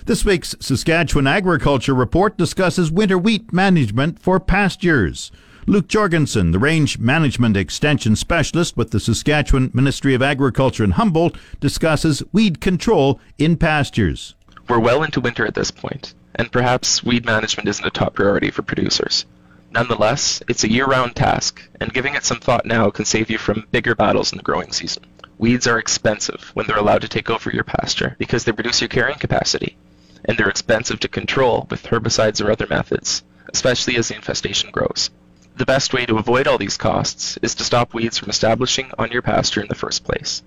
This 0.06 0.24
week's 0.24 0.56
Saskatchewan 0.58 1.26
Agriculture 1.26 1.94
Report 1.94 2.36
discusses 2.36 2.90
winter 2.90 3.18
weed 3.18 3.52
management 3.52 4.20
for 4.20 4.40
pastures. 4.40 5.30
Luke 5.66 5.86
Jorgensen, 5.86 6.50
the 6.50 6.58
Range 6.58 6.98
Management 6.98 7.56
Extension 7.56 8.16
Specialist 8.16 8.76
with 8.76 8.90
the 8.90 8.98
Saskatchewan 8.98 9.70
Ministry 9.72 10.12
of 10.14 10.22
Agriculture 10.22 10.82
in 10.82 10.92
Humboldt, 10.92 11.36
discusses 11.60 12.22
weed 12.32 12.60
control 12.60 13.20
in 13.38 13.56
pastures. 13.56 14.34
We're 14.68 14.80
well 14.80 15.04
into 15.04 15.20
winter 15.20 15.46
at 15.46 15.54
this 15.54 15.70
point, 15.70 16.14
and 16.34 16.50
perhaps 16.50 17.04
weed 17.04 17.24
management 17.24 17.68
isn't 17.68 17.86
a 17.86 17.90
top 17.90 18.14
priority 18.14 18.50
for 18.50 18.62
producers. 18.62 19.24
Nonetheless, 19.74 20.42
it's 20.48 20.64
a 20.64 20.70
year-round 20.70 21.16
task, 21.16 21.62
and 21.80 21.94
giving 21.94 22.14
it 22.14 22.24
some 22.24 22.40
thought 22.40 22.66
now 22.66 22.90
can 22.90 23.06
save 23.06 23.30
you 23.30 23.38
from 23.38 23.66
bigger 23.70 23.94
battles 23.94 24.30
in 24.30 24.36
the 24.36 24.44
growing 24.44 24.70
season. 24.70 25.02
Weeds 25.38 25.66
are 25.66 25.78
expensive 25.78 26.50
when 26.52 26.66
they're 26.66 26.76
allowed 26.76 27.00
to 27.00 27.08
take 27.08 27.30
over 27.30 27.50
your 27.50 27.64
pasture 27.64 28.14
because 28.18 28.44
they 28.44 28.52
reduce 28.52 28.82
your 28.82 28.88
carrying 28.88 29.18
capacity, 29.18 29.78
and 30.26 30.36
they're 30.36 30.50
expensive 30.50 31.00
to 31.00 31.08
control 31.08 31.66
with 31.70 31.84
herbicides 31.84 32.44
or 32.44 32.50
other 32.50 32.66
methods, 32.66 33.22
especially 33.50 33.96
as 33.96 34.08
the 34.08 34.14
infestation 34.14 34.70
grows. 34.70 35.08
The 35.56 35.64
best 35.64 35.94
way 35.94 36.04
to 36.04 36.18
avoid 36.18 36.46
all 36.46 36.58
these 36.58 36.76
costs 36.76 37.38
is 37.40 37.54
to 37.54 37.64
stop 37.64 37.94
weeds 37.94 38.18
from 38.18 38.28
establishing 38.28 38.90
on 38.98 39.10
your 39.10 39.22
pasture 39.22 39.62
in 39.62 39.68
the 39.68 39.74
first 39.74 40.04
place. 40.04 40.42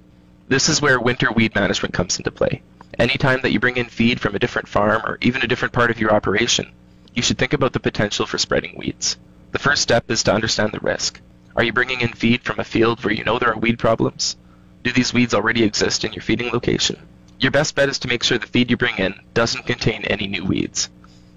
This 0.50 0.70
is 0.70 0.84
where 0.84 1.00
winter 1.00 1.32
weed 1.32 1.56
management 1.56 1.96
comes 1.96 2.20
into 2.20 2.30
play. 2.30 2.62
Any 3.00 3.18
time 3.18 3.42
that 3.42 3.52
you 3.52 3.60
bring 3.60 3.78
in 3.78 3.88
feed 3.88 4.22
from 4.22 4.36
a 4.36 4.40
different 4.40 4.68
farm 4.68 5.02
or 5.04 5.18
even 5.22 5.42
a 5.42 5.48
different 5.48 5.74
part 5.74 5.90
of 5.90 6.00
your 6.00 6.14
operation, 6.14 6.72
you 7.16 7.22
should 7.22 7.38
think 7.38 7.54
about 7.54 7.72
the 7.72 7.80
potential 7.80 8.26
for 8.26 8.38
spreading 8.38 8.76
weeds. 8.76 9.18
The 9.54 9.60
first 9.60 9.82
step 9.82 10.12
is 10.12 10.22
to 10.24 10.34
understand 10.34 10.74
the 10.74 10.82
risk. 10.82 11.22
Are 11.56 11.64
you 11.64 11.72
bringing 11.72 12.02
in 12.02 12.12
feed 12.12 12.44
from 12.44 12.60
a 12.60 12.66
field 12.66 13.02
where 13.04 13.14
you 13.14 13.24
know 13.24 13.40
there 13.40 13.54
are 13.54 13.58
weed 13.58 13.80
problems? 13.80 14.36
Do 14.84 14.92
these 14.92 15.14
weeds 15.14 15.34
already 15.34 15.64
exist 15.64 16.04
in 16.04 16.12
your 16.12 16.22
feeding 16.22 16.52
location? 16.52 16.98
Your 17.40 17.52
best 17.52 17.74
bet 17.74 17.88
is 17.88 18.00
to 18.00 18.10
make 18.10 18.22
sure 18.22 18.38
the 18.38 18.48
feed 18.48 18.70
you 18.70 18.76
bring 18.76 18.98
in 18.98 19.16
doesn't 19.34 19.66
contain 19.66 20.04
any 20.04 20.28
new 20.28 20.44
weeds. 20.44 20.90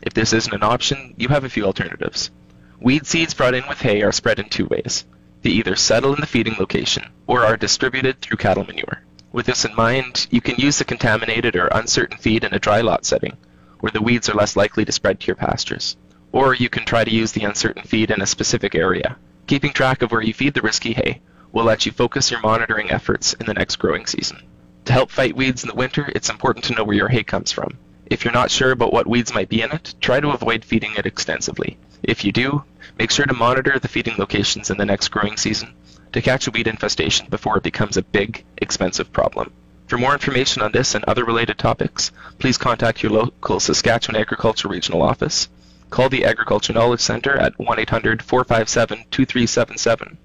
If 0.03 0.14
this 0.14 0.33
isn't 0.33 0.53
an 0.53 0.64
option, 0.64 1.14
you 1.17 1.29
have 1.29 1.45
a 1.45 1.49
few 1.49 1.64
alternatives. 1.64 2.33
Weed 2.81 3.07
seeds 3.07 3.35
brought 3.35 3.55
in 3.55 3.69
with 3.69 3.81
hay 3.81 4.03
are 4.03 4.11
spread 4.11 4.41
in 4.41 4.49
two 4.49 4.67
ways. 4.67 5.05
They 5.43 5.51
either 5.51 5.77
settle 5.77 6.12
in 6.12 6.21
the 6.21 6.27
feeding 6.27 6.57
location 6.59 7.05
or 7.29 7.45
are 7.45 7.57
distributed 7.57 8.21
through 8.21 8.38
cattle 8.38 8.64
manure. 8.64 9.03
With 9.31 9.47
this 9.47 9.64
in 9.64 9.77
mind, 9.77 10.27
you 10.31 10.41
can 10.41 10.57
use 10.57 10.79
the 10.79 10.85
contaminated 10.85 11.55
or 11.55 11.69
uncertain 11.69 12.19
feed 12.19 12.43
in 12.43 12.53
a 12.53 12.59
dry 12.59 12.81
lot 12.81 13.05
setting 13.05 13.37
where 13.81 13.93
the 13.93 14.03
weeds 14.03 14.29
are 14.29 14.35
less 14.35 14.57
likely 14.57 14.85
to 14.85 14.93
spread 14.93 15.21
to 15.21 15.27
your 15.27 15.37
pastures. 15.37 15.97
Or 16.33 16.55
you 16.55 16.69
can 16.69 16.85
try 16.85 17.05
to 17.05 17.11
use 17.11 17.33
the 17.33 17.45
uncertain 17.45 17.83
feed 17.83 18.11
in 18.11 18.21
a 18.21 18.27
specific 18.27 18.75
area. 18.75 19.17
Keeping 19.47 19.73
track 19.73 20.03
of 20.03 20.12
where 20.12 20.23
you 20.23 20.35
feed 20.35 20.55
the 20.55 20.62
risky 20.62 20.93
hay 20.93 21.21
will 21.53 21.64
let 21.64 21.87
you 21.87 21.93
focus 21.93 22.31
your 22.31 22.41
monitoring 22.41 22.91
efforts 22.91 23.33
in 23.35 23.47
the 23.47 23.55
next 23.55 23.77
growing 23.77 24.07
season. 24.07 24.43
To 24.85 24.93
help 24.93 25.11
fight 25.11 25.37
weeds 25.37 25.62
in 25.62 25.69
the 25.69 25.75
winter, 25.75 26.11
it's 26.14 26.31
important 26.31 26.64
to 26.67 26.75
know 26.75 26.85
where 26.85 26.97
your 26.97 27.09
hay 27.09 27.25
comes 27.25 27.53
from. 27.53 27.79
If 28.07 28.25
you're 28.25 28.33
not 28.33 28.51
sure 28.51 28.71
about 28.71 28.93
what 28.93 29.07
weeds 29.07 29.35
might 29.35 29.49
be 29.49 29.62
in 29.62 29.71
it, 29.71 29.95
try 30.01 30.21
to 30.21 30.31
avoid 30.31 30.64
feeding 30.64 30.95
it 30.97 31.07
extensively. 31.07 31.79
If 32.03 32.25
you 32.25 32.33
do, 32.33 32.64
make 32.99 33.11
sure 33.11 33.27
to 33.27 33.35
monitor 33.35 33.79
the 33.79 33.88
feeding 33.88 34.14
locations 34.19 34.71
in 34.71 34.79
the 34.79 34.87
next 34.87 35.09
growing 35.09 35.37
season 35.37 35.75
to 36.12 36.23
catch 36.23 36.47
a 36.47 36.51
weed 36.51 36.67
infestation 36.67 37.27
before 37.29 37.59
it 37.59 37.62
becomes 37.62 37.97
a 37.97 38.03
big, 38.03 38.45
expensive 38.57 39.12
problem. 39.12 39.53
For 39.88 39.96
more 39.96 40.12
information 40.12 40.62
on 40.62 40.72
this 40.72 40.94
and 40.94 41.03
other 41.05 41.24
related 41.24 41.57
topics, 41.57 42.12
please 42.38 42.59
contact 42.59 43.03
your 43.03 43.12
local 43.12 43.59
Saskatchewan 43.59 44.20
Agriculture 44.20 44.68
Regional 44.68 45.01
Office. 45.01 45.48
Call 45.88 46.11
the 46.11 46.27
Agriculture 46.27 46.74
Knowledge 46.74 47.01
Center 47.01 47.38
at 47.38 47.57
1-800-457-2377 47.57 50.18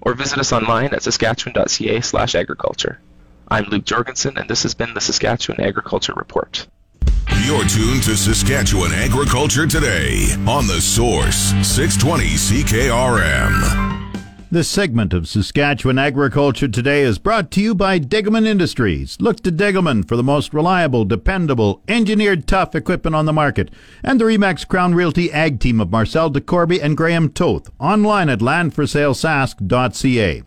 or 0.00 0.14
visit 0.14 0.38
us 0.38 0.52
online 0.52 0.92
at 0.92 1.04
saskatchewan.ca 1.04 2.00
slash 2.00 2.34
agriculture. 2.34 2.98
I'm 3.46 3.66
Luke 3.66 3.84
Jorgensen, 3.84 4.36
and 4.36 4.50
this 4.50 4.64
has 4.64 4.74
been 4.74 4.94
the 4.94 5.00
Saskatchewan 5.00 5.60
Agriculture 5.60 6.14
Report. 6.16 6.66
You're 7.44 7.64
tuned 7.66 8.02
to 8.04 8.16
Saskatchewan 8.16 8.92
Agriculture 8.92 9.66
Today 9.68 10.32
on 10.48 10.66
The 10.66 10.80
Source, 10.80 11.52
620 11.62 12.24
CKRM. 12.34 13.93
This 14.54 14.68
segment 14.68 15.12
of 15.12 15.26
Saskatchewan 15.26 15.98
Agriculture 15.98 16.68
Today 16.68 17.02
is 17.02 17.18
brought 17.18 17.50
to 17.50 17.60
you 17.60 17.74
by 17.74 17.98
Degelman 17.98 18.46
Industries. 18.46 19.16
Look 19.20 19.40
to 19.40 19.50
Degelman 19.50 20.06
for 20.06 20.14
the 20.14 20.22
most 20.22 20.54
reliable, 20.54 21.04
dependable, 21.04 21.82
engineered 21.88 22.46
tough 22.46 22.76
equipment 22.76 23.16
on 23.16 23.26
the 23.26 23.32
market. 23.32 23.72
And 24.04 24.20
the 24.20 24.26
Remax 24.26 24.68
Crown 24.68 24.94
Realty 24.94 25.32
Ag 25.32 25.58
team 25.58 25.80
of 25.80 25.90
Marcel 25.90 26.30
DeCorby 26.30 26.80
and 26.80 26.96
Graham 26.96 27.30
Toth. 27.30 27.68
Online 27.80 28.28
at 28.28 28.38
landforsalesask.ca. 28.38 30.42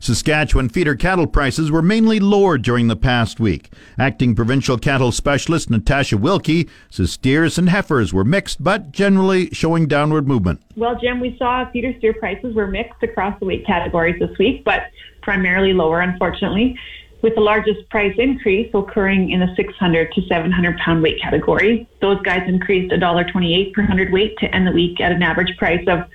Saskatchewan 0.00 0.70
feeder 0.70 0.94
cattle 0.94 1.26
prices 1.26 1.70
were 1.70 1.82
mainly 1.82 2.18
lower 2.18 2.56
during 2.56 2.88
the 2.88 2.96
past 2.96 3.38
week. 3.38 3.70
Acting 3.98 4.34
provincial 4.34 4.78
cattle 4.78 5.12
specialist 5.12 5.68
Natasha 5.68 6.16
Wilkie 6.16 6.70
says 6.88 7.12
steers 7.12 7.58
and 7.58 7.68
heifers 7.68 8.14
were 8.14 8.24
mixed, 8.24 8.64
but 8.64 8.92
generally 8.92 9.50
showing 9.50 9.86
downward 9.86 10.26
movement. 10.26 10.62
Well, 10.74 10.98
Jim, 10.98 11.20
we 11.20 11.36
saw 11.36 11.70
feeder 11.70 11.94
steer 11.98 12.14
prices 12.14 12.54
were 12.54 12.66
mixed 12.66 13.02
across 13.02 13.38
the 13.40 13.44
weight 13.44 13.66
categories 13.66 14.18
this 14.18 14.36
week, 14.38 14.64
but 14.64 14.84
primarily 15.20 15.74
lower, 15.74 16.00
unfortunately 16.00 16.78
with 17.22 17.34
the 17.34 17.40
largest 17.40 17.86
price 17.90 18.14
increase 18.16 18.70
occurring 18.72 19.30
in 19.30 19.40
the 19.40 19.54
600 19.54 20.12
to 20.12 20.22
700 20.26 20.78
pound 20.78 21.02
weight 21.02 21.20
category. 21.20 21.86
Those 22.00 22.18
guys 22.22 22.48
increased 22.48 22.90
$1.28 22.92 23.74
per 23.74 23.82
hundred 23.82 24.10
weight 24.10 24.38
to 24.38 24.46
end 24.54 24.66
the 24.66 24.72
week 24.72 25.02
at 25.02 25.12
an 25.12 25.22
average 25.22 25.54
price 25.58 25.86
of 25.86 26.06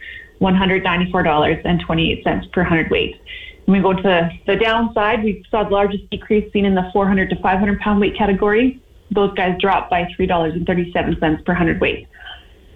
$194.28 0.42 2.52
per 2.52 2.64
hundredweight. 2.64 3.22
When 3.66 3.82
we 3.82 3.84
go 3.84 3.94
to 4.00 4.30
the 4.46 4.56
downside, 4.56 5.24
we 5.24 5.44
saw 5.50 5.64
the 5.64 5.72
largest 5.72 6.08
decrease 6.12 6.52
seen 6.54 6.66
in 6.66 6.76
the 6.76 6.88
400 6.94 7.32
to 7.32 7.36
500 7.42 7.80
pound 7.80 8.00
weight 8.00 8.16
category. 8.16 8.80
Those 9.12 9.34
guys 9.34 9.60
dropped 9.60 9.90
by 9.90 10.08
$3.37 10.18 11.46
per 11.46 11.54
hundredweight. 11.54 12.08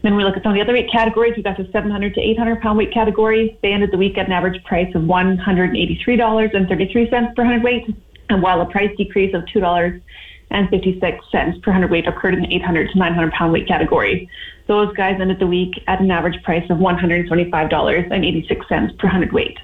Then 0.02 0.16
we 0.16 0.24
look 0.24 0.38
at 0.38 0.44
some 0.44 0.54
of 0.54 0.56
the 0.56 0.62
other 0.62 0.72
weight 0.74 0.90
categories. 0.92 1.34
We've 1.36 1.44
got 1.44 1.58
the 1.58 1.68
700 1.72 2.16
to 2.16 2.22
800 2.22 2.62
pound 2.62 2.78
weight 2.78 2.94
category. 2.94 3.58
They 3.62 3.74
ended 3.74 3.92
the 3.92 3.98
week 3.98 4.18
at 4.18 4.28
an 4.28 4.32
average 4.32 4.64
price 4.64 4.88
of 4.96 5.02
$183.33 5.04 7.36
per 7.36 7.44
hundredweight. 7.44 7.94
And 8.30 8.42
while 8.42 8.62
a 8.62 8.66
price 8.66 8.96
decrease 8.98 9.36
of 9.36 9.44
$2.56 9.44 11.62
per 11.62 11.72
hundredweight 11.72 12.08
occurred 12.08 12.34
in 12.34 12.42
the 12.42 12.56
800 12.56 12.92
to 12.92 12.98
900 12.98 13.32
pound 13.34 13.54
weight 13.54 13.68
category, 13.68 14.28
those 14.68 14.92
guys 14.96 15.18
ended 15.20 15.40
the 15.40 15.48
week 15.48 15.84
at 15.88 16.00
an 16.00 16.10
average 16.10 16.42
price 16.44 16.64
of 16.70 16.78
$125.86 16.78 18.98
per 18.98 19.08
hundredweight. 19.08 19.58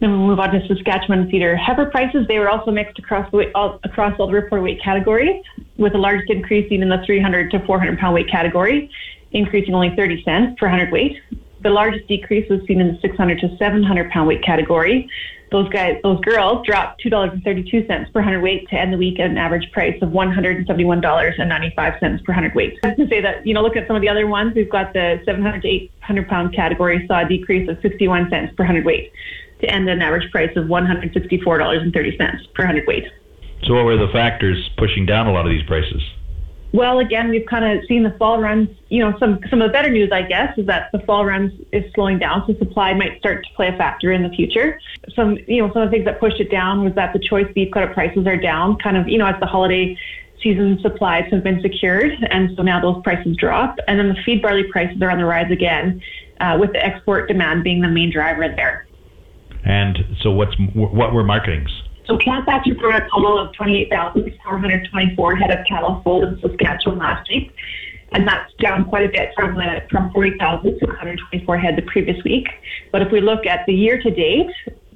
Then 0.00 0.12
we 0.12 0.18
move 0.18 0.38
on 0.38 0.50
to 0.50 0.66
Saskatchewan 0.66 1.30
feeder 1.30 1.56
heifer 1.56 1.86
prices. 1.86 2.26
They 2.28 2.38
were 2.38 2.50
also 2.50 2.70
mixed 2.70 2.98
across 2.98 3.30
the 3.30 3.38
weight, 3.38 3.50
all, 3.54 3.80
across 3.82 4.14
all 4.18 4.26
the 4.26 4.34
reported 4.34 4.62
weight 4.62 4.82
categories, 4.82 5.42
with 5.78 5.92
the 5.92 5.98
largest 5.98 6.28
increase 6.30 6.68
seen 6.68 6.82
in 6.82 6.90
the 6.90 7.02
300 7.06 7.50
to 7.52 7.64
400 7.64 7.98
pound 7.98 8.14
weight 8.14 8.28
category, 8.30 8.90
increasing 9.32 9.74
only 9.74 9.96
30 9.96 10.22
cents 10.22 10.54
per 10.58 10.68
hundred 10.68 10.92
weight. 10.92 11.16
The 11.62 11.70
largest 11.70 12.06
decrease 12.08 12.46
was 12.50 12.60
seen 12.66 12.78
in 12.80 12.88
the 12.88 12.98
600 13.00 13.40
to 13.40 13.56
700 13.56 14.10
pound 14.10 14.28
weight 14.28 14.42
category. 14.42 15.08
Those 15.50 15.70
guys, 15.70 15.98
those 16.02 16.20
girls 16.20 16.66
dropped 16.66 17.02
$2.32 17.04 18.12
per 18.12 18.20
hundred 18.20 18.42
weight 18.42 18.68
to 18.68 18.74
end 18.74 18.92
the 18.92 18.98
week 18.98 19.18
at 19.18 19.30
an 19.30 19.38
average 19.38 19.72
price 19.72 19.96
of 20.02 20.10
$171.95 20.10 22.24
per 22.24 22.32
hundred 22.32 22.54
weight. 22.54 22.78
I 22.82 22.90
to 22.90 23.08
say 23.08 23.22
that, 23.22 23.46
you 23.46 23.54
know, 23.54 23.62
look 23.62 23.76
at 23.76 23.86
some 23.86 23.96
of 23.96 24.02
the 24.02 24.10
other 24.10 24.26
ones. 24.26 24.52
We've 24.54 24.68
got 24.68 24.92
the 24.92 25.22
700 25.24 25.62
to 25.62 25.68
800 25.68 26.28
pound 26.28 26.54
category 26.54 27.06
saw 27.06 27.24
a 27.24 27.28
decrease 27.28 27.66
of 27.70 27.78
61 27.80 28.28
cents 28.28 28.52
per 28.56 28.64
hundredweight 28.64 29.10
to 29.60 29.70
end 29.70 29.88
at 29.88 29.96
an 29.96 30.02
average 30.02 30.30
price 30.30 30.54
of 30.56 30.66
$164.30 30.66 32.54
per 32.54 32.66
hundredweight. 32.66 33.04
So, 33.64 33.74
what 33.74 33.84
were 33.84 33.96
the 33.96 34.12
factors 34.12 34.70
pushing 34.76 35.06
down 35.06 35.26
a 35.26 35.32
lot 35.32 35.46
of 35.46 35.50
these 35.50 35.64
prices? 35.64 36.02
Well, 36.72 36.98
again, 36.98 37.30
we've 37.30 37.46
kind 37.46 37.78
of 37.78 37.86
seen 37.86 38.02
the 38.02 38.10
fall 38.18 38.40
runs. 38.40 38.68
You 38.90 39.00
know, 39.00 39.18
some 39.18 39.40
some 39.48 39.62
of 39.62 39.68
the 39.68 39.72
better 39.72 39.88
news, 39.88 40.10
I 40.12 40.22
guess, 40.22 40.56
is 40.58 40.66
that 40.66 40.90
the 40.92 40.98
fall 41.00 41.24
runs 41.24 41.52
is 41.72 41.84
slowing 41.94 42.18
down, 42.18 42.44
so 42.46 42.54
supply 42.58 42.92
might 42.92 43.18
start 43.18 43.46
to 43.46 43.54
play 43.54 43.68
a 43.68 43.76
factor 43.78 44.12
in 44.12 44.22
the 44.22 44.28
future. 44.30 44.78
Some, 45.14 45.38
you 45.46 45.62
know, 45.62 45.72
some 45.72 45.82
of 45.82 45.90
the 45.90 45.92
things 45.92 46.04
that 46.04 46.20
pushed 46.20 46.40
it 46.40 46.50
down 46.50 46.84
was 46.84 46.94
that 46.94 47.12
the 47.12 47.18
choice 47.18 47.46
beef 47.54 47.72
cutout 47.72 47.94
prices 47.94 48.26
are 48.26 48.36
down, 48.36 48.76
kind 48.76 48.96
of, 48.96 49.08
you 49.08 49.16
know, 49.16 49.26
as 49.26 49.40
the 49.40 49.46
holiday 49.46 49.96
season 50.42 50.78
supplies 50.82 51.24
have 51.30 51.42
been 51.42 51.62
secured, 51.62 52.12
and 52.30 52.54
so 52.56 52.62
now 52.62 52.80
those 52.80 53.02
prices 53.02 53.36
drop. 53.36 53.78
And 53.88 53.98
then 53.98 54.08
the 54.08 54.22
feed 54.24 54.42
barley 54.42 54.64
prices 54.64 55.00
are 55.00 55.10
on 55.10 55.18
the 55.18 55.24
rise 55.24 55.50
again, 55.50 56.02
uh, 56.40 56.58
with 56.60 56.72
the 56.72 56.84
export 56.84 57.28
demand 57.28 57.64
being 57.64 57.80
the 57.80 57.88
main 57.88 58.12
driver 58.12 58.48
there. 58.48 58.85
And 59.66 59.98
so, 60.22 60.30
what's 60.30 60.54
what 60.74 61.12
were 61.12 61.24
marketings? 61.24 61.70
So, 62.06 62.16
Cat 62.18 62.46
Factory 62.46 62.74
brought 62.74 63.02
a 63.02 63.08
total 63.12 63.38
of 63.38 63.52
28,424 63.54 65.36
head 65.36 65.50
of 65.50 65.66
cattle 65.66 66.00
sold 66.04 66.24
in 66.24 66.40
Saskatchewan 66.40 66.98
last 66.98 67.28
week. 67.28 67.52
and 68.12 68.26
that's 68.26 68.52
down 68.62 68.84
quite 68.84 69.04
a 69.04 69.08
bit 69.08 69.32
from 69.34 69.56
the 69.56 69.82
from 69.90 70.10
40,624 70.12 71.58
head 71.58 71.76
the 71.76 71.82
previous 71.82 72.22
week. 72.24 72.46
But 72.92 73.02
if 73.02 73.10
we 73.10 73.20
look 73.20 73.44
at 73.46 73.66
the 73.66 73.74
year 73.74 74.00
to 74.00 74.10
date, 74.10 74.46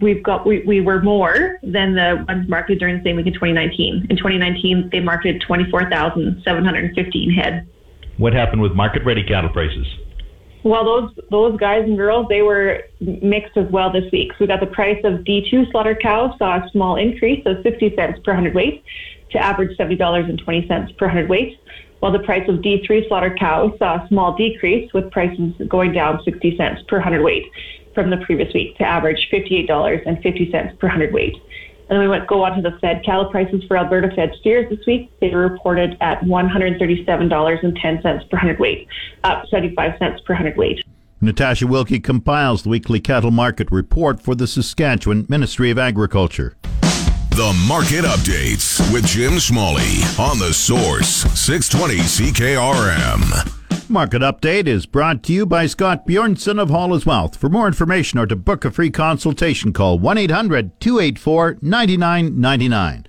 we've 0.00 0.22
got 0.22 0.46
we, 0.46 0.60
we 0.60 0.80
were 0.80 1.02
more 1.02 1.58
than 1.62 1.94
the 1.94 2.24
ones 2.28 2.48
marketed 2.48 2.78
during 2.78 2.98
the 2.98 3.04
same 3.04 3.16
week 3.16 3.26
in 3.26 3.32
2019. 3.32 4.06
In 4.08 4.16
2019, 4.16 4.90
they 4.92 5.00
marketed 5.00 5.42
24,715 5.46 7.30
head. 7.32 7.66
What 8.18 8.32
happened 8.32 8.62
with 8.62 8.72
market 8.72 9.04
ready 9.04 9.24
cattle 9.24 9.50
prices? 9.50 9.86
Well, 10.62 10.84
those 10.84 11.10
those 11.30 11.58
guys 11.58 11.84
and 11.84 11.96
girls 11.96 12.26
they 12.28 12.42
were 12.42 12.82
mixed 13.00 13.56
as 13.56 13.70
well 13.70 13.90
this 13.90 14.10
week. 14.12 14.32
So 14.32 14.36
we 14.40 14.46
got 14.46 14.60
the 14.60 14.66
price 14.66 15.00
of 15.04 15.20
D2 15.20 15.70
slaughter 15.70 15.94
cows 15.94 16.36
saw 16.38 16.56
a 16.56 16.70
small 16.70 16.96
increase 16.96 17.42
of 17.46 17.62
60 17.62 17.94
cents 17.96 18.20
per 18.24 18.34
hundredweight 18.34 18.84
to 19.30 19.38
average 19.38 19.76
$70.20 19.78 20.98
per 20.98 21.08
hundredweight, 21.08 21.58
while 22.00 22.12
the 22.12 22.18
price 22.18 22.46
of 22.48 22.56
D3 22.56 23.08
slaughter 23.08 23.34
cows 23.38 23.72
saw 23.78 24.04
a 24.04 24.08
small 24.08 24.36
decrease 24.36 24.92
with 24.92 25.10
prices 25.10 25.54
going 25.68 25.92
down 25.92 26.20
60 26.24 26.56
cents 26.56 26.82
per 26.88 27.00
hundredweight 27.00 27.50
from 27.94 28.10
the 28.10 28.18
previous 28.18 28.52
week 28.52 28.76
to 28.76 28.84
average 28.84 29.28
$58.50 29.32 30.78
per 30.78 30.88
hundredweight. 30.88 31.36
And 31.90 31.96
then 31.96 32.00
we 32.00 32.08
went 32.08 32.28
go 32.28 32.44
on 32.44 32.54
to 32.54 32.62
the 32.62 32.78
fed 32.78 33.02
cattle 33.04 33.26
prices 33.26 33.64
for 33.66 33.76
Alberta 33.76 34.14
fed 34.14 34.32
steers 34.38 34.70
this 34.70 34.86
week. 34.86 35.10
They 35.20 35.30
were 35.30 35.40
reported 35.40 35.96
at 36.00 36.20
$137.10 36.20 38.30
per 38.30 38.36
hundredweight, 38.36 38.86
up 39.24 39.44
75 39.48 39.98
cents 39.98 40.22
per 40.24 40.34
hundredweight. 40.34 40.84
Natasha 41.20 41.66
Wilkie 41.66 41.98
compiles 41.98 42.62
the 42.62 42.68
weekly 42.68 43.00
cattle 43.00 43.32
market 43.32 43.70
report 43.72 44.20
for 44.20 44.36
the 44.36 44.46
Saskatchewan 44.46 45.26
Ministry 45.28 45.70
of 45.70 45.78
Agriculture. 45.78 46.56
The 47.30 47.52
Market 47.66 48.04
Updates 48.04 48.80
with 48.92 49.04
Jim 49.04 49.40
Smalley 49.40 50.02
on 50.18 50.38
the 50.38 50.54
Source 50.54 51.24
620 51.38 51.98
CKRM. 51.98 53.59
Market 53.90 54.22
Update 54.22 54.66
is 54.68 54.86
brought 54.86 55.24
to 55.24 55.32
you 55.32 55.44
by 55.44 55.66
Scott 55.66 56.06
Bjornson 56.06 56.60
of 56.60 56.70
Hall 56.70 56.96
Wealth. 57.04 57.36
For 57.36 57.48
more 57.48 57.66
information 57.66 58.20
or 58.20 58.26
to 58.26 58.36
book 58.36 58.64
a 58.64 58.70
free 58.70 58.92
consultation, 58.92 59.72
call 59.72 59.98
1 59.98 60.16
800 60.16 60.80
284 60.80 61.56
9999. 61.60 63.04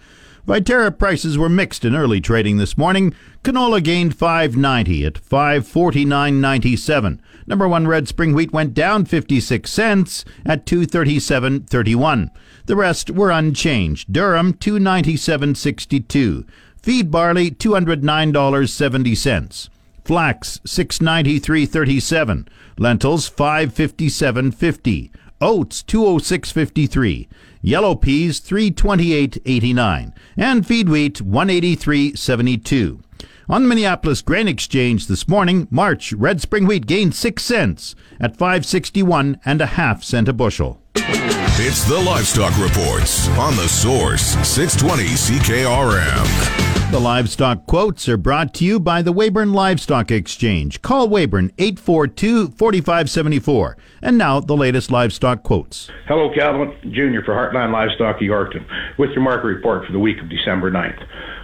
Viterra 0.47 0.97
prices 0.97 1.37
were 1.37 1.49
mixed 1.49 1.85
in 1.85 1.95
early 1.95 2.19
trading 2.19 2.57
this 2.57 2.79
morning. 2.79 3.13
Canola 3.43 3.83
gained 3.83 4.17
5.90 4.17 5.05
at 5.05 5.21
549.97. 5.21 7.19
Number 7.45 7.67
1 7.67 7.85
red 7.85 8.07
spring 8.07 8.33
wheat 8.33 8.51
went 8.51 8.73
down 8.73 9.05
56 9.05 9.69
cents 9.69 10.25
at 10.47 10.65
237.31. 10.65 12.31
The 12.65 12.75
rest 12.75 13.11
were 13.11 13.29
unchanged. 13.29 14.11
Durum 14.11 14.53
297.62. 14.53 16.47
Feed 16.81 17.11
barley 17.11 17.51
$209.70. 17.51 19.69
Flax 20.03 20.59
693.37. 20.65 22.47
Lentils 22.77 23.29
557.50. 23.29 25.11
Oats 25.39 25.83
206.53. 25.83 27.27
Yellow 27.61 27.95
peas 27.95 28.39
328.89 28.41 30.13
and 30.37 30.65
feed 30.65 30.89
wheat 30.89 31.15
183.72. 31.15 33.01
On 33.49 33.63
the 33.63 33.67
Minneapolis 33.67 34.21
Grain 34.21 34.47
Exchange 34.47 35.07
this 35.07 35.27
morning, 35.27 35.67
March 35.69 36.13
red 36.13 36.41
spring 36.41 36.65
wheat 36.65 36.85
gained 36.85 37.13
6 37.13 37.43
cents 37.43 37.95
at 38.19 38.37
561 38.37 39.39
and 39.43 39.61
a 39.61 39.65
half 39.65 40.03
cent 40.03 40.27
a 40.27 40.33
bushel. 40.33 40.81
It's 40.95 41.83
the 41.83 41.99
Livestock 41.99 42.57
Reports 42.57 43.27
on 43.37 43.55
the 43.55 43.67
Source 43.67 44.35
620 44.47 45.03
CKRM. 45.03 46.80
The 46.91 46.99
livestock 46.99 47.65
quotes 47.67 48.09
are 48.09 48.17
brought 48.17 48.53
to 48.55 48.65
you 48.65 48.77
by 48.77 49.01
the 49.01 49.13
Weyburn 49.13 49.53
Livestock 49.53 50.11
Exchange. 50.11 50.81
Call 50.81 51.07
Weyburn 51.07 51.53
842-4574. 51.53 53.75
And 54.01 54.17
now 54.17 54.41
the 54.41 54.57
latest 54.57 54.91
livestock 54.91 55.41
quotes. 55.41 55.89
Hello, 56.05 56.29
Calvin 56.35 56.73
Jr. 56.91 57.23
for 57.23 57.33
Heartland 57.33 57.71
Livestock 57.71 58.19
Yorkton 58.19 58.65
with 58.97 59.11
your 59.11 59.21
market 59.21 59.47
report 59.47 59.85
for 59.85 59.93
the 59.93 59.99
week 59.99 60.21
of 60.21 60.29
December 60.29 60.69
9th. 60.69 61.01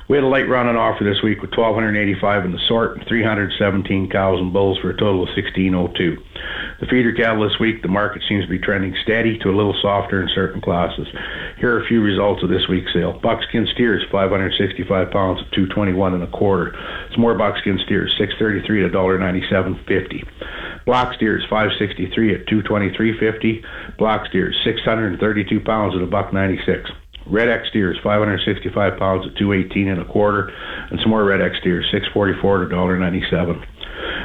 We 0.09 0.17
had 0.17 0.25
a 0.25 0.27
late 0.27 0.49
run 0.49 0.67
on 0.67 0.75
offer 0.75 1.05
this 1.05 1.21
week 1.23 1.41
with 1.41 1.51
1,285 1.51 2.43
in 2.43 2.51
the 2.51 2.59
sort 2.67 2.97
and 2.97 3.07
317 3.07 4.09
cows 4.09 4.41
and 4.41 4.51
bulls 4.51 4.77
for 4.79 4.89
a 4.89 4.97
total 4.97 5.23
of 5.23 5.29
1,602. 5.29 6.17
The 6.79 6.85
feeder 6.85 7.11
cattle 7.11 7.41
this 7.41 7.59
week, 7.59 7.81
the 7.81 7.87
market 7.87 8.21
seems 8.29 8.45
to 8.45 8.49
be 8.49 8.59
trending 8.59 8.95
steady 9.01 9.39
to 9.39 9.49
a 9.49 9.55
little 9.55 9.75
softer 9.81 10.21
in 10.21 10.29
certain 10.35 10.61
classes. 10.61 11.07
Here 11.57 11.73
are 11.73 11.83
a 11.83 11.87
few 11.87 12.01
results 12.01 12.43
of 12.43 12.49
this 12.49 12.67
week's 12.69 12.93
sale. 12.93 13.19
Buckskin 13.19 13.65
steers, 13.73 14.05
565 14.11 15.09
pounds 15.09 15.41
at 15.41 15.51
221 15.53 16.13
and 16.13 16.23
a 16.23 16.27
quarter. 16.27 16.77
Some 17.11 17.21
more 17.21 17.33
buckskin 17.33 17.79
steers, 17.83 18.13
633 18.19 18.85
at 18.85 18.91
$1.97.50. 18.91 20.85
Block 20.85 21.15
steers, 21.15 21.43
563 21.49 22.35
at 22.35 22.45
223.50. 22.45 23.97
Block 23.97 24.27
steers, 24.27 24.55
632 24.63 25.59
pounds 25.61 25.95
at 25.95 26.01
a 26.01 26.05
buck 26.05 26.31
96. 26.31 26.91
Red 27.25 27.49
X 27.49 27.69
steers, 27.69 27.97
565 28.03 28.99
pounds 28.99 29.25
at 29.25 29.35
218 29.37 29.89
and 29.89 30.01
a 30.01 30.05
quarter, 30.05 30.53
and 30.91 30.99
some 31.01 31.09
more 31.09 31.25
Red 31.25 31.41
X 31.41 31.57
steers, 31.59 31.85
644 31.91 32.69
to 32.69 32.75
$1.97. 32.75 33.65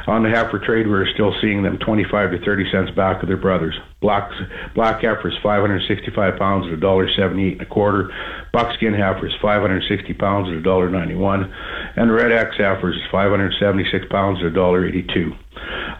On 0.07 0.23
the 0.23 0.29
heifer 0.29 0.59
trade, 0.59 0.87
we're 0.87 1.07
still 1.13 1.33
seeing 1.41 1.63
them 1.63 1.77
25 1.77 2.31
to 2.31 2.45
30 2.45 2.71
cents 2.71 2.91
back 2.91 3.21
of 3.21 3.27
their 3.27 3.37
brothers. 3.37 3.75
Black, 4.01 4.29
black 4.75 5.01
heifers, 5.01 5.37
565 5.41 6.37
pounds 6.37 6.67
at 6.67 6.73
a 6.73 6.77
$1.78 6.77 7.53
and 7.53 7.61
a 7.61 7.65
quarter. 7.65 8.09
Buckskin 8.51 8.93
heifers, 8.93 9.33
560 9.41 10.13
pounds 10.13 10.49
at 10.49 10.61
$1.91. 10.63 11.51
And 11.95 12.11
red 12.11 12.31
X 12.31 12.57
heifers, 12.57 12.99
576 13.11 14.05
pounds 14.09 14.39
at 14.43 14.53
$1.82. 14.53 15.37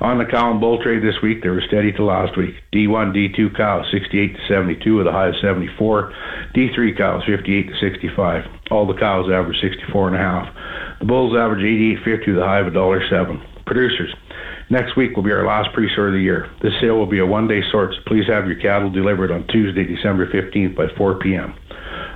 On 0.01 0.17
the 0.17 0.25
cow 0.25 0.51
and 0.51 0.59
bull 0.59 0.81
trade 0.83 1.03
this 1.03 1.21
week, 1.21 1.41
they 1.41 1.49
were 1.49 1.63
steady 1.67 1.91
to 1.93 2.03
last 2.03 2.35
week. 2.35 2.55
D1, 2.73 3.15
D2 3.15 3.55
cows 3.55 3.85
68 3.91 4.35
to 4.35 4.47
72 4.47 4.95
with 4.95 5.07
a 5.07 5.11
high 5.11 5.29
of 5.29 5.35
74. 5.41 6.11
D3 6.55 6.97
cows 6.97 7.23
58 7.25 7.67
to 7.69 7.75
65. 7.79 8.43
All 8.73 8.87
the 8.87 8.97
cows 8.97 9.29
average 9.29 9.61
64 9.61 10.07
and 10.07 10.15
a 10.15 10.19
half. 10.19 10.49
The 10.97 11.05
bulls 11.05 11.37
average 11.37 11.61
88.50 11.61 12.27
with 12.27 12.37
a 12.39 12.45
high 12.45 12.59
of 12.59 12.73
$1.07. 12.73 13.65
Producers. 13.67 14.11
Next 14.71 14.97
week 14.97 15.15
will 15.15 15.21
be 15.21 15.31
our 15.31 15.45
last 15.45 15.69
pre-sort 15.73 16.07
of 16.07 16.13
the 16.13 16.19
year. 16.19 16.49
This 16.63 16.73
sale 16.81 16.97
will 16.97 17.05
be 17.05 17.19
a 17.19 17.25
one-day 17.25 17.61
sort, 17.69 17.93
so 17.93 18.01
please 18.07 18.25
have 18.25 18.47
your 18.47 18.59
cattle 18.59 18.89
delivered 18.89 19.29
on 19.29 19.45
Tuesday, 19.45 19.85
December 19.85 20.25
15th 20.25 20.75
by 20.75 20.87
4 20.97 21.19
p.m. 21.19 21.53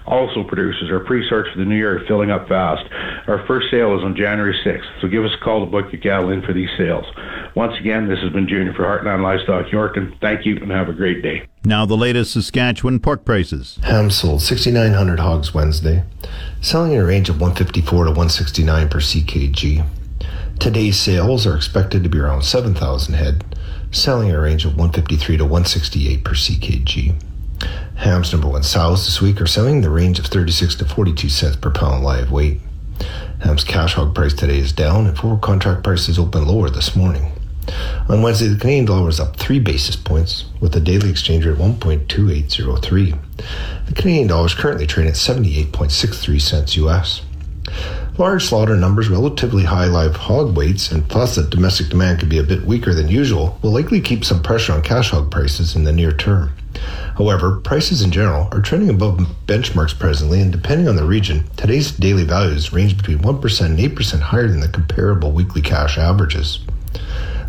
Also, 0.08 0.44
producers, 0.44 0.90
our 0.90 1.02
pre-sorts 1.02 1.50
for 1.52 1.60
the 1.60 1.66
new 1.66 1.76
year 1.76 2.02
are 2.02 2.08
filling 2.08 2.32
up 2.32 2.48
fast. 2.48 2.82
Our 3.28 3.46
first 3.46 3.68
sale 3.70 3.96
is 3.96 4.04
on 4.04 4.16
January 4.16 4.58
6th, 4.66 5.02
so 5.02 5.08
give 5.08 5.24
us 5.26 5.32
a 5.40 5.44
call 5.44 5.64
to 5.64 5.70
book 5.70 5.92
your 5.92 6.02
cattle 6.02 6.32
in 6.32 6.42
for 6.42 6.54
these 6.54 6.70
sales. 6.76 7.06
Once 7.58 7.76
again, 7.80 8.08
this 8.08 8.20
has 8.20 8.32
been 8.32 8.48
Junior 8.48 8.72
for 8.72 8.84
Heartland 8.84 9.24
Livestock 9.24 9.66
Yorkton. 9.72 10.16
Thank 10.22 10.46
you 10.46 10.58
and 10.58 10.70
have 10.70 10.90
a 10.90 10.94
great 10.94 11.24
day. 11.24 11.48
Now 11.66 11.88
the 11.88 11.98
latest 11.98 12.34
Saskatchewan 12.34 13.00
pork 13.00 13.26
prices. 13.26 13.80
Ham 13.82 14.12
sold 14.12 14.44
6,900 14.44 15.20
hogs 15.20 15.56
Wednesday, 15.56 16.04
selling 16.62 16.92
in 16.92 17.00
a 17.00 17.04
range 17.04 17.30
of 17.30 17.42
154 17.42 18.04
to 18.04 18.12
169 18.12 18.90
per 18.90 19.00
CKG. 19.00 19.84
Today's 20.60 21.00
sales 21.00 21.48
are 21.48 21.56
expected 21.56 22.04
to 22.04 22.10
be 22.10 22.20
around 22.20 22.44
7,000 22.44 23.16
head, 23.16 23.44
selling 23.90 24.30
in 24.30 24.36
a 24.36 24.40
range 24.40 24.64
of 24.64 24.74
153 24.78 25.38
to 25.38 25.44
168 25.44 26.24
per 26.24 26.36
CKG. 26.36 27.20
Ham's 27.96 28.32
number 28.32 28.50
one 28.50 28.62
sows 28.62 29.06
this 29.06 29.20
week 29.20 29.42
are 29.42 29.48
selling 29.48 29.78
in 29.78 29.82
the 29.82 29.90
range 29.90 30.20
of 30.20 30.28
36 30.28 30.76
to 30.76 30.86
42 30.86 31.28
cents 31.28 31.56
per 31.56 31.72
pound 31.72 32.04
live 32.04 32.32
weight. 32.32 32.62
Ham's 33.40 33.64
cash 33.64 33.96
hog 33.96 34.14
price 34.14 34.36
today 34.36 34.60
is 34.60 34.72
down, 34.72 35.08
and 35.08 35.18
forward 35.18 35.42
contract 35.42 35.84
prices 35.84 36.20
open 36.20 36.46
lower 36.46 36.70
this 36.70 36.96
morning. 36.96 37.32
On 38.10 38.22
Wednesday, 38.22 38.48
the 38.48 38.60
Canadian 38.60 38.86
dollar 38.86 39.06
was 39.06 39.20
up 39.20 39.36
three 39.36 39.60
basis 39.60 39.96
points, 39.96 40.46
with 40.62 40.72
the 40.72 40.80
daily 40.80 41.10
exchange 41.10 41.46
rate 41.46 41.58
1.2803. 41.58 43.18
The 43.88 43.94
Canadian 43.94 44.28
dollar 44.28 44.46
is 44.46 44.54
currently 44.54 44.88
trading 44.88 45.12
at 45.12 45.18
78.63 45.18 46.42
cents 46.42 46.78
US. 46.78 47.22
Large 48.18 48.46
slaughter 48.46 48.76
numbers, 48.76 49.10
relatively 49.10 49.66
high 49.66 49.86
live 49.86 50.16
hog 50.16 50.56
weights, 50.56 50.92
and 50.92 51.08
plus 51.08 51.36
that 51.36 51.50
domestic 51.50 51.90
demand 51.90 52.20
could 52.20 52.30
be 52.30 52.40
a 52.40 52.44
bit 52.44 52.66
weaker 52.66 52.94
than 52.94 53.10
usual 53.10 53.60
will 53.62 53.72
likely 53.72 54.02
keep 54.02 54.26
some 54.26 54.42
pressure 54.42 54.74
on 54.74 54.82
cash 54.82 55.12
hog 55.12 55.30
prices 55.30 55.76
in 55.76 55.84
the 55.84 55.92
near 55.92 56.12
term. 56.12 56.52
However, 57.18 57.58
prices 57.58 58.02
in 58.02 58.12
general 58.12 58.48
are 58.52 58.62
trending 58.62 58.90
above 58.90 59.20
benchmarks 59.46 59.98
presently, 59.98 60.42
and 60.42 60.52
depending 60.52 60.88
on 60.88 60.96
the 60.96 61.04
region, 61.04 61.44
today's 61.58 61.92
daily 61.92 62.24
values 62.24 62.72
range 62.74 62.98
between 62.98 63.20
1% 63.20 63.66
and 63.66 63.78
8% 63.78 64.20
higher 64.20 64.48
than 64.48 64.62
the 64.62 64.68
comparable 64.68 65.32
weekly 65.32 65.62
cash 65.62 65.98
averages. 65.98 66.60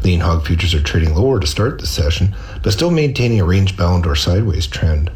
Lean 0.02 0.20
hog 0.20 0.46
futures 0.46 0.74
are 0.74 0.82
trading 0.82 1.14
lower 1.14 1.40
to 1.40 1.46
start 1.46 1.78
the 1.78 1.86
session, 1.86 2.34
but 2.62 2.72
still 2.72 2.90
maintaining 2.90 3.40
a 3.40 3.44
range 3.44 3.76
bound 3.76 4.06
or 4.06 4.14
sideways 4.14 4.66
trend. 4.66 5.10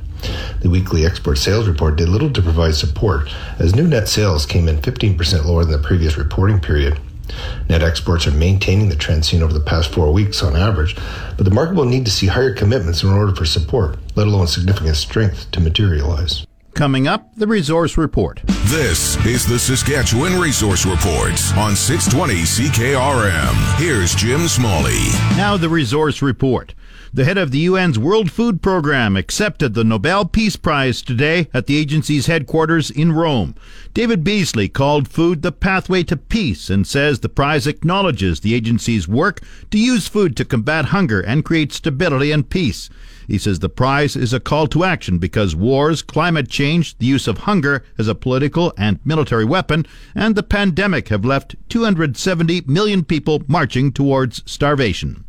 The 0.60 0.70
weekly 0.70 1.04
export 1.04 1.38
sales 1.38 1.66
report 1.66 1.96
did 1.96 2.08
little 2.08 2.30
to 2.30 2.42
provide 2.42 2.74
support, 2.74 3.28
as 3.58 3.74
new 3.74 3.86
net 3.86 4.08
sales 4.08 4.46
came 4.46 4.68
in 4.68 4.78
15% 4.78 5.44
lower 5.44 5.64
than 5.64 5.72
the 5.72 5.86
previous 5.86 6.16
reporting 6.16 6.60
period. 6.60 6.98
Net 7.68 7.82
exports 7.82 8.26
are 8.26 8.32
maintaining 8.32 8.88
the 8.88 8.96
trend 8.96 9.24
seen 9.24 9.42
over 9.42 9.52
the 9.52 9.60
past 9.60 9.92
four 9.92 10.12
weeks 10.12 10.42
on 10.42 10.54
average, 10.54 10.96
but 11.36 11.44
the 11.44 11.50
market 11.50 11.74
will 11.74 11.84
need 11.84 12.04
to 12.04 12.10
see 12.10 12.26
higher 12.26 12.54
commitments 12.54 13.02
in 13.02 13.08
order 13.08 13.34
for 13.34 13.46
support, 13.46 13.96
let 14.14 14.26
alone 14.26 14.46
significant 14.46 14.96
strength, 14.96 15.50
to 15.52 15.60
materialize. 15.60 16.46
Coming 16.74 17.06
up, 17.06 17.34
the 17.36 17.46
Resource 17.46 17.98
Report. 17.98 18.42
This 18.64 19.22
is 19.26 19.46
the 19.46 19.58
Saskatchewan 19.58 20.40
Resource 20.40 20.86
Report 20.86 21.32
on 21.58 21.76
620 21.76 22.34
CKRM. 22.42 23.78
Here's 23.78 24.14
Jim 24.14 24.48
Smalley. 24.48 24.98
Now, 25.36 25.58
the 25.58 25.68
Resource 25.68 26.22
Report. 26.22 26.74
The 27.14 27.26
head 27.26 27.36
of 27.36 27.50
the 27.50 27.66
UN's 27.66 27.98
World 27.98 28.30
Food 28.30 28.62
Program 28.62 29.18
accepted 29.18 29.74
the 29.74 29.84
Nobel 29.84 30.24
Peace 30.24 30.56
Prize 30.56 31.02
today 31.02 31.46
at 31.52 31.66
the 31.66 31.76
agency's 31.76 32.24
headquarters 32.24 32.90
in 32.90 33.12
Rome. 33.12 33.54
David 33.92 34.24
Beasley 34.24 34.66
called 34.66 35.08
food 35.08 35.42
the 35.42 35.52
pathway 35.52 36.04
to 36.04 36.16
peace 36.16 36.70
and 36.70 36.86
says 36.86 37.20
the 37.20 37.28
prize 37.28 37.66
acknowledges 37.66 38.40
the 38.40 38.54
agency's 38.54 39.06
work 39.06 39.42
to 39.70 39.76
use 39.76 40.08
food 40.08 40.34
to 40.38 40.46
combat 40.46 40.86
hunger 40.86 41.20
and 41.20 41.44
create 41.44 41.70
stability 41.74 42.32
and 42.32 42.48
peace. 42.48 42.88
He 43.28 43.36
says 43.36 43.58
the 43.58 43.68
prize 43.68 44.16
is 44.16 44.32
a 44.32 44.40
call 44.40 44.66
to 44.68 44.82
action 44.82 45.18
because 45.18 45.54
wars, 45.54 46.00
climate 46.00 46.48
change, 46.48 46.96
the 46.96 47.04
use 47.04 47.28
of 47.28 47.40
hunger 47.40 47.84
as 47.98 48.08
a 48.08 48.14
political 48.14 48.72
and 48.78 48.98
military 49.04 49.44
weapon, 49.44 49.84
and 50.14 50.34
the 50.34 50.42
pandemic 50.42 51.08
have 51.08 51.26
left 51.26 51.56
270 51.68 52.62
million 52.62 53.04
people 53.04 53.42
marching 53.48 53.92
towards 53.92 54.42
starvation. 54.50 55.26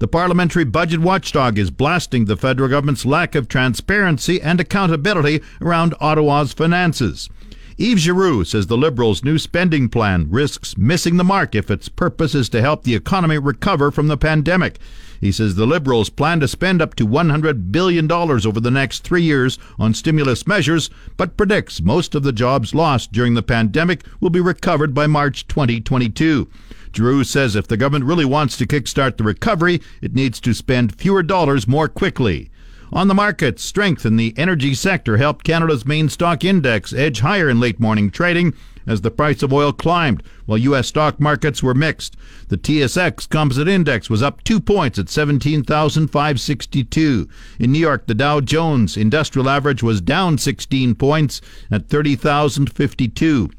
The 0.00 0.08
parliamentary 0.08 0.64
budget 0.64 1.00
watchdog 1.00 1.58
is 1.58 1.70
blasting 1.70 2.24
the 2.24 2.34
federal 2.34 2.70
government's 2.70 3.04
lack 3.04 3.34
of 3.34 3.48
transparency 3.48 4.40
and 4.40 4.58
accountability 4.58 5.42
around 5.60 5.94
Ottawa's 6.00 6.54
finances. 6.54 7.28
Yves 7.76 8.00
Giroux 8.00 8.44
says 8.44 8.66
the 8.66 8.78
Liberals' 8.78 9.22
new 9.22 9.36
spending 9.36 9.90
plan 9.90 10.26
risks 10.30 10.78
missing 10.78 11.18
the 11.18 11.24
mark 11.24 11.54
if 11.54 11.70
its 11.70 11.90
purpose 11.90 12.34
is 12.34 12.48
to 12.48 12.62
help 12.62 12.84
the 12.84 12.94
economy 12.94 13.36
recover 13.36 13.90
from 13.90 14.08
the 14.08 14.16
pandemic. 14.16 14.78
He 15.20 15.30
says 15.30 15.56
the 15.56 15.66
Liberals 15.66 16.08
plan 16.08 16.40
to 16.40 16.48
spend 16.48 16.80
up 16.80 16.94
to 16.94 17.06
$100 17.06 17.70
billion 17.70 18.10
over 18.10 18.58
the 18.58 18.70
next 18.70 19.00
three 19.00 19.22
years 19.22 19.58
on 19.78 19.92
stimulus 19.92 20.46
measures, 20.46 20.88
but 21.18 21.36
predicts 21.36 21.82
most 21.82 22.14
of 22.14 22.22
the 22.22 22.32
jobs 22.32 22.74
lost 22.74 23.12
during 23.12 23.34
the 23.34 23.42
pandemic 23.42 24.02
will 24.18 24.30
be 24.30 24.40
recovered 24.40 24.94
by 24.94 25.06
March 25.06 25.46
2022. 25.46 26.48
Giroux 26.94 27.24
says 27.24 27.56
if 27.56 27.66
the 27.66 27.76
government 27.76 28.04
really 28.04 28.24
wants 28.24 28.56
to 28.56 28.66
kickstart 28.66 29.16
the 29.16 29.24
recovery, 29.24 29.80
it 30.00 30.14
needs 30.14 30.40
to 30.40 30.54
spend 30.54 30.96
fewer 30.96 31.22
dollars 31.22 31.68
more 31.68 31.88
quickly. 31.88 32.50
On 32.92 33.06
the 33.06 33.14
market, 33.14 33.60
strength 33.60 34.04
in 34.04 34.16
the 34.16 34.34
energy 34.36 34.74
sector 34.74 35.16
helped 35.16 35.44
Canada's 35.44 35.86
main 35.86 36.08
stock 36.08 36.44
index 36.44 36.92
edge 36.92 37.20
higher 37.20 37.48
in 37.48 37.60
late 37.60 37.78
morning 37.78 38.10
trading 38.10 38.52
as 38.86 39.02
the 39.02 39.10
price 39.12 39.44
of 39.44 39.52
oil 39.52 39.72
climbed, 39.72 40.24
while 40.46 40.58
U.S. 40.58 40.88
stock 40.88 41.20
markets 41.20 41.62
were 41.62 41.74
mixed. 41.74 42.16
The 42.48 42.58
TSX 42.58 43.28
Composite 43.28 43.68
Index 43.68 44.10
was 44.10 44.24
up 44.24 44.42
two 44.42 44.60
points 44.60 44.98
at 44.98 45.08
17,562. 45.08 47.28
In 47.60 47.70
New 47.70 47.78
York, 47.78 48.06
the 48.06 48.14
Dow 48.14 48.40
Jones 48.40 48.96
Industrial 48.96 49.48
Average 49.48 49.84
was 49.84 50.00
down 50.00 50.38
16 50.38 50.96
points 50.96 51.40
at 51.70 51.88
30,052. 51.88 53.50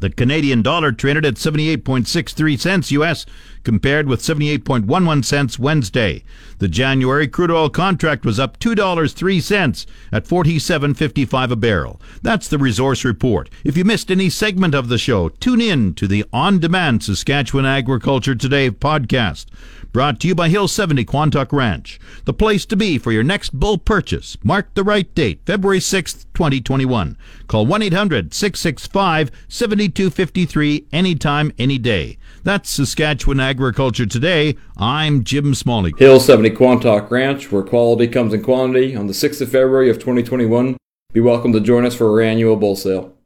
The 0.00 0.10
Canadian 0.10 0.62
dollar 0.62 0.92
traded 0.92 1.24
at 1.24 1.34
78.63 1.34 2.58
cents 2.58 2.92
US 2.92 3.26
compared 3.64 4.06
with 4.06 4.22
78.11 4.22 5.24
cents 5.24 5.58
Wednesday. 5.58 6.22
The 6.58 6.68
January 6.68 7.28
crude 7.28 7.50
oil 7.50 7.68
contract 7.68 8.24
was 8.24 8.38
up 8.38 8.58
$2.03 8.58 9.86
at 10.12 10.24
47.55 10.24 11.50
a 11.50 11.56
barrel. 11.56 12.00
That's 12.22 12.48
the 12.48 12.58
resource 12.58 13.04
report. 13.04 13.50
If 13.64 13.76
you 13.76 13.84
missed 13.84 14.10
any 14.10 14.30
segment 14.30 14.74
of 14.74 14.88
the 14.88 14.98
show, 14.98 15.28
tune 15.28 15.60
in 15.60 15.94
to 15.94 16.06
the 16.06 16.24
on-demand 16.32 17.02
Saskatchewan 17.02 17.66
Agriculture 17.66 18.34
Today 18.34 18.70
podcast. 18.70 19.46
Brought 19.90 20.20
to 20.20 20.28
you 20.28 20.34
by 20.34 20.50
Hill 20.50 20.68
70 20.68 21.06
Quantock 21.06 21.50
Ranch, 21.50 21.98
the 22.26 22.34
place 22.34 22.66
to 22.66 22.76
be 22.76 22.98
for 22.98 23.10
your 23.10 23.22
next 23.22 23.58
bull 23.58 23.78
purchase. 23.78 24.36
Mark 24.44 24.74
the 24.74 24.84
right 24.84 25.12
date, 25.14 25.40
February 25.46 25.78
6th, 25.78 26.26
2021. 26.34 27.16
Call 27.46 27.64
1 27.64 27.82
800 27.82 28.34
665 28.34 29.30
7253 29.48 30.86
anytime, 30.92 31.52
any 31.58 31.78
day. 31.78 32.18
That's 32.44 32.68
Saskatchewan 32.68 33.40
Agriculture 33.40 34.04
Today. 34.04 34.56
I'm 34.76 35.24
Jim 35.24 35.54
Smalley. 35.54 35.94
Hill 35.96 36.20
70 36.20 36.50
Quantock 36.50 37.10
Ranch, 37.10 37.50
where 37.50 37.62
quality 37.62 38.08
comes 38.08 38.34
in 38.34 38.42
quantity, 38.42 38.94
on 38.94 39.06
the 39.06 39.14
6th 39.14 39.40
of 39.40 39.50
February 39.50 39.88
of 39.88 39.98
2021. 39.98 40.76
Be 41.14 41.20
welcome 41.20 41.54
to 41.54 41.60
join 41.60 41.86
us 41.86 41.94
for 41.94 42.10
our 42.10 42.20
annual 42.20 42.56
bull 42.56 42.76
sale. 42.76 43.17